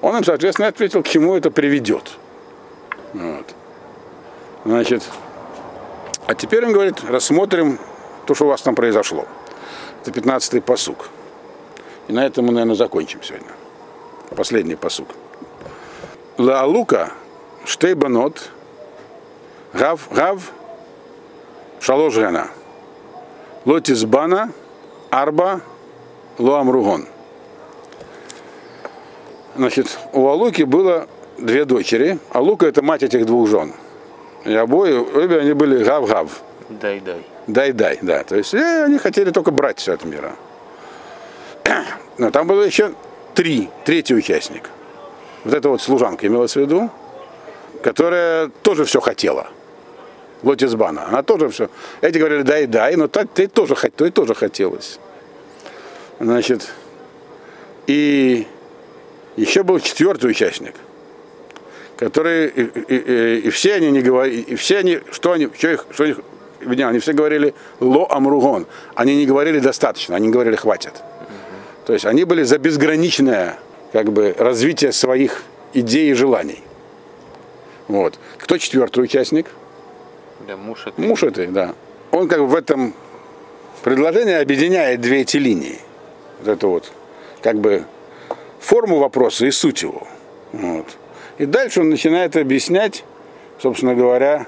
Он 0.00 0.16
им, 0.16 0.24
соответственно, 0.24 0.68
ответил, 0.68 1.02
к 1.02 1.08
чему 1.08 1.34
это 1.34 1.50
приведет. 1.50 2.12
Вот. 3.14 3.54
Значит, 4.64 5.02
а 6.26 6.34
теперь 6.34 6.64
он 6.66 6.72
говорит, 6.72 7.02
рассмотрим 7.04 7.78
то, 8.26 8.34
что 8.34 8.44
у 8.44 8.48
вас 8.48 8.62
там 8.62 8.74
произошло. 8.74 9.26
Это 10.04 10.10
15-й 10.10 10.60
посук. 10.60 11.08
И 12.06 12.12
на 12.12 12.24
этом 12.26 12.46
мы, 12.46 12.52
наверное, 12.52 12.76
закончим 12.76 13.22
сегодня. 13.22 13.48
Последний 14.36 14.76
посук. 14.76 15.08
Лаалука 16.36 17.12
штейбанот 17.64 18.50
гав 19.72 20.08
гав 20.10 20.52
шалош 21.80 22.14
гана. 22.16 22.48
Лотизбана 23.64 24.52
арба 25.10 25.60
лоамругон. 26.38 27.06
Значит, 29.56 29.98
у 30.12 30.28
Алуки 30.28 30.62
было 30.62 31.08
две 31.38 31.64
дочери. 31.64 32.18
Алука 32.30 32.66
это 32.66 32.82
мать 32.82 33.02
этих 33.02 33.26
двух 33.26 33.48
жен. 33.48 33.72
И 34.44 34.54
обои, 34.54 34.92
обе 34.94 35.40
они 35.40 35.52
были 35.52 35.82
гав-гав. 35.82 36.42
Дай-дай. 36.68 37.26
Дай-дай, 37.46 37.98
да. 38.02 38.22
То 38.24 38.36
есть 38.36 38.54
э, 38.54 38.84
они 38.84 38.98
хотели 38.98 39.30
только 39.30 39.50
брать 39.50 39.78
все 39.78 39.94
от 39.94 40.04
мира. 40.04 40.36
Но 42.18 42.30
там 42.30 42.46
было 42.46 42.62
еще 42.62 42.92
три, 43.34 43.68
третий 43.84 44.14
участник. 44.14 44.70
Вот 45.44 45.54
эта 45.54 45.68
вот 45.68 45.80
служанка 45.80 46.26
имелась 46.26 46.54
в 46.54 46.56
виду, 46.56 46.90
которая 47.82 48.48
тоже 48.62 48.84
все 48.84 49.00
хотела. 49.00 49.46
Лотисбана. 50.42 51.06
Она 51.08 51.22
тоже 51.22 51.48
все. 51.48 51.68
Эти 52.00 52.18
говорили 52.18 52.42
дай, 52.42 52.66
дай, 52.66 52.96
но 52.96 53.08
та, 53.08 53.24
ты 53.24 53.48
тоже, 53.48 53.74
той 53.74 54.10
тоже 54.10 54.34
хотелось. 54.34 54.98
Значит, 56.20 56.68
и 57.86 58.46
еще 59.36 59.62
был 59.62 59.80
четвертый 59.80 60.30
участник, 60.30 60.74
который, 61.96 62.48
и, 62.48 62.62
и, 62.62 62.96
и, 62.96 63.38
и 63.46 63.50
все 63.50 63.74
они 63.74 63.90
не 63.90 64.00
говорили, 64.00 64.40
и 64.42 64.54
все 64.56 64.78
они, 64.78 65.00
что 65.10 65.32
они, 65.32 65.48
что 65.56 65.68
их, 65.68 65.86
что 65.90 66.04
их, 66.04 66.20
они 66.60 66.98
все 66.98 67.12
говорили 67.12 67.54
ло 67.80 68.06
амругон. 68.10 68.66
Они 68.94 69.16
не 69.16 69.26
говорили 69.26 69.60
достаточно, 69.60 70.16
они 70.16 70.28
говорили 70.28 70.56
хватит. 70.56 70.92
То 71.86 71.92
есть 71.92 72.04
они 72.04 72.24
были 72.24 72.42
за 72.42 72.58
безграничное 72.58 73.58
как 73.92 74.12
бы, 74.12 74.34
развитие 74.36 74.92
своих 74.92 75.42
идей 75.72 76.10
и 76.10 76.14
желаний. 76.14 76.62
Вот. 77.86 78.18
Кто 78.38 78.58
четвертый 78.58 79.04
участник? 79.04 79.46
Это. 80.46 80.56
Муж 81.00 81.22
этой, 81.22 81.46
да. 81.48 81.74
Он 82.10 82.28
как 82.28 82.40
бы 82.40 82.46
в 82.46 82.54
этом 82.54 82.94
предложении 83.82 84.34
объединяет 84.34 85.00
две 85.00 85.22
эти 85.22 85.36
линии. 85.36 85.78
Вот 86.40 86.48
это 86.48 86.66
вот, 86.66 86.92
как 87.42 87.56
бы 87.56 87.84
форму 88.60 88.98
вопроса 88.98 89.46
и 89.46 89.50
суть 89.50 89.82
его. 89.82 90.06
Вот. 90.52 90.86
И 91.38 91.46
дальше 91.46 91.80
он 91.80 91.90
начинает 91.90 92.36
объяснять, 92.36 93.04
собственно 93.60 93.94
говоря, 93.94 94.46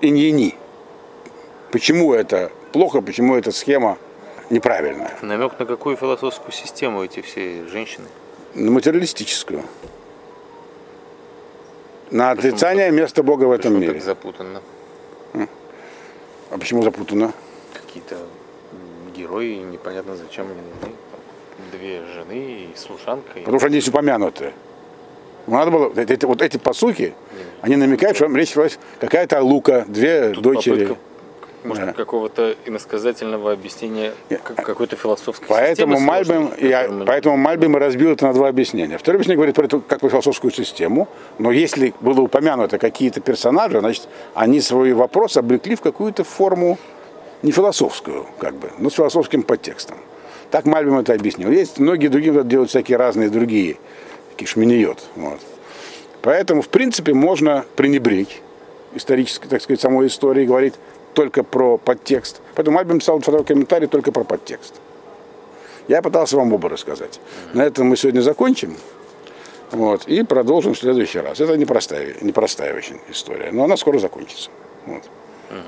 иньяни. 0.00 0.54
Почему 1.70 2.14
это 2.14 2.50
плохо, 2.72 3.00
почему 3.00 3.36
эта 3.36 3.52
схема 3.52 3.98
неправильная. 4.50 5.12
Намек 5.22 5.58
на 5.58 5.66
какую 5.66 5.96
философскую 5.96 6.52
систему 6.52 7.04
эти 7.04 7.20
все 7.20 7.66
женщины? 7.66 8.06
На 8.54 8.70
материалистическую. 8.70 9.64
На 12.10 12.30
отрицание 12.30 12.90
места 12.90 13.22
Бога 13.22 13.44
в 13.44 13.52
этом 13.52 13.78
мире. 13.78 13.94
так 13.94 14.02
запутанно. 14.02 14.62
А 16.50 16.58
почему 16.58 16.82
запутано? 16.82 17.32
Какие-то 17.74 18.16
герои, 19.16 19.54
непонятно 19.56 20.16
зачем 20.16 20.46
они 20.46 20.60
нужны. 20.60 20.94
Две 21.72 22.02
жены 22.14 22.68
и 22.72 22.76
служанка. 22.76 23.38
и- 23.38 23.42
Потому 23.42 23.58
что 23.58 23.66
они 23.66 23.80
здесь 23.80 23.88
упомянуты. 23.88 24.52
Надо 25.46 25.70
было, 25.70 25.92
эти- 25.96 26.24
вот 26.26 26.42
эти 26.42 26.56
посуки, 26.58 27.14
они 27.62 27.76
намекают, 27.76 28.16
что 28.16 28.26
речь 28.26 28.52
шла 28.52 28.66
какая-то 29.00 29.42
лука, 29.42 29.84
две 29.88 30.30
Тут 30.34 30.42
дочери. 30.44 30.84
попытка, 30.86 30.96
может, 31.68 31.86
Да. 31.86 31.92
какого-то 31.92 32.56
иносказательного 32.66 33.52
объяснения 33.52 34.12
какой-то 34.44 34.96
философской 34.96 35.46
Поэтому 35.48 35.94
системы 35.96 36.06
Мальбим, 36.12 36.48
сложной, 36.48 36.68
я, 36.70 36.88
мы- 36.88 37.04
поэтому 37.04 37.36
Мальбим 37.36 37.76
разбил 37.76 38.10
это 38.12 38.26
на 38.26 38.32
два 38.32 38.48
объяснения. 38.48 38.98
Второе 38.98 39.18
объяснение 39.18 39.36
говорит 39.36 39.54
про 39.54 39.64
эту 39.66 39.80
как 39.80 40.00
бы 40.00 40.08
философскую 40.08 40.50
систему, 40.50 41.08
но 41.38 41.50
если 41.52 41.94
было 42.00 42.20
упомянуто 42.20 42.78
какие-то 42.78 43.20
персонажи, 43.20 43.80
значит, 43.80 44.08
они 44.34 44.60
свой 44.60 44.92
вопрос 44.92 45.36
облекли 45.36 45.74
в 45.76 45.80
какую-то 45.80 46.24
форму 46.24 46.78
не 47.42 47.52
философскую, 47.52 48.26
как 48.38 48.54
бы, 48.54 48.70
но 48.78 48.90
с 48.90 48.94
философским 48.94 49.42
подтекстом. 49.42 49.98
Так 50.50 50.64
Мальбим 50.64 50.98
это 50.98 51.12
объяснил. 51.12 51.50
Есть 51.50 51.78
многие 51.78 52.08
другие 52.08 52.42
делают 52.44 52.70
всякие 52.70 52.96
разные 52.96 53.28
другие, 53.28 53.76
такие 54.30 54.48
шминиот. 54.48 54.98
Вот. 55.16 55.38
Поэтому, 56.22 56.62
в 56.62 56.68
принципе, 56.68 57.14
можно 57.14 57.64
пренебречь 57.76 58.40
исторической, 58.94 59.48
так 59.48 59.62
сказать, 59.62 59.80
самой 59.80 60.06
истории, 60.08 60.46
говорить 60.46 60.74
только 61.18 61.42
про 61.42 61.78
подтекст. 61.78 62.40
Поэтому 62.54 62.76
Мальбим 62.76 63.00
писал 63.00 63.18
второй 63.18 63.42
комментарий 63.42 63.88
только 63.88 64.12
про 64.12 64.22
подтекст. 64.22 64.74
Я 65.88 66.00
пытался 66.00 66.36
вам 66.36 66.52
оба 66.52 66.68
рассказать. 66.68 67.18
На 67.54 67.62
этом 67.62 67.88
мы 67.88 67.96
сегодня 67.96 68.20
закончим. 68.20 68.76
Вот, 69.72 70.06
и 70.06 70.22
продолжим 70.22 70.74
в 70.74 70.78
следующий 70.78 71.18
раз. 71.18 71.40
Это 71.40 71.56
непростая, 71.56 72.14
непростая 72.20 72.72
очень 72.76 73.00
история, 73.10 73.50
но 73.50 73.64
она 73.64 73.76
скоро 73.76 73.98
закончится. 73.98 74.50
Вот. 74.86 75.02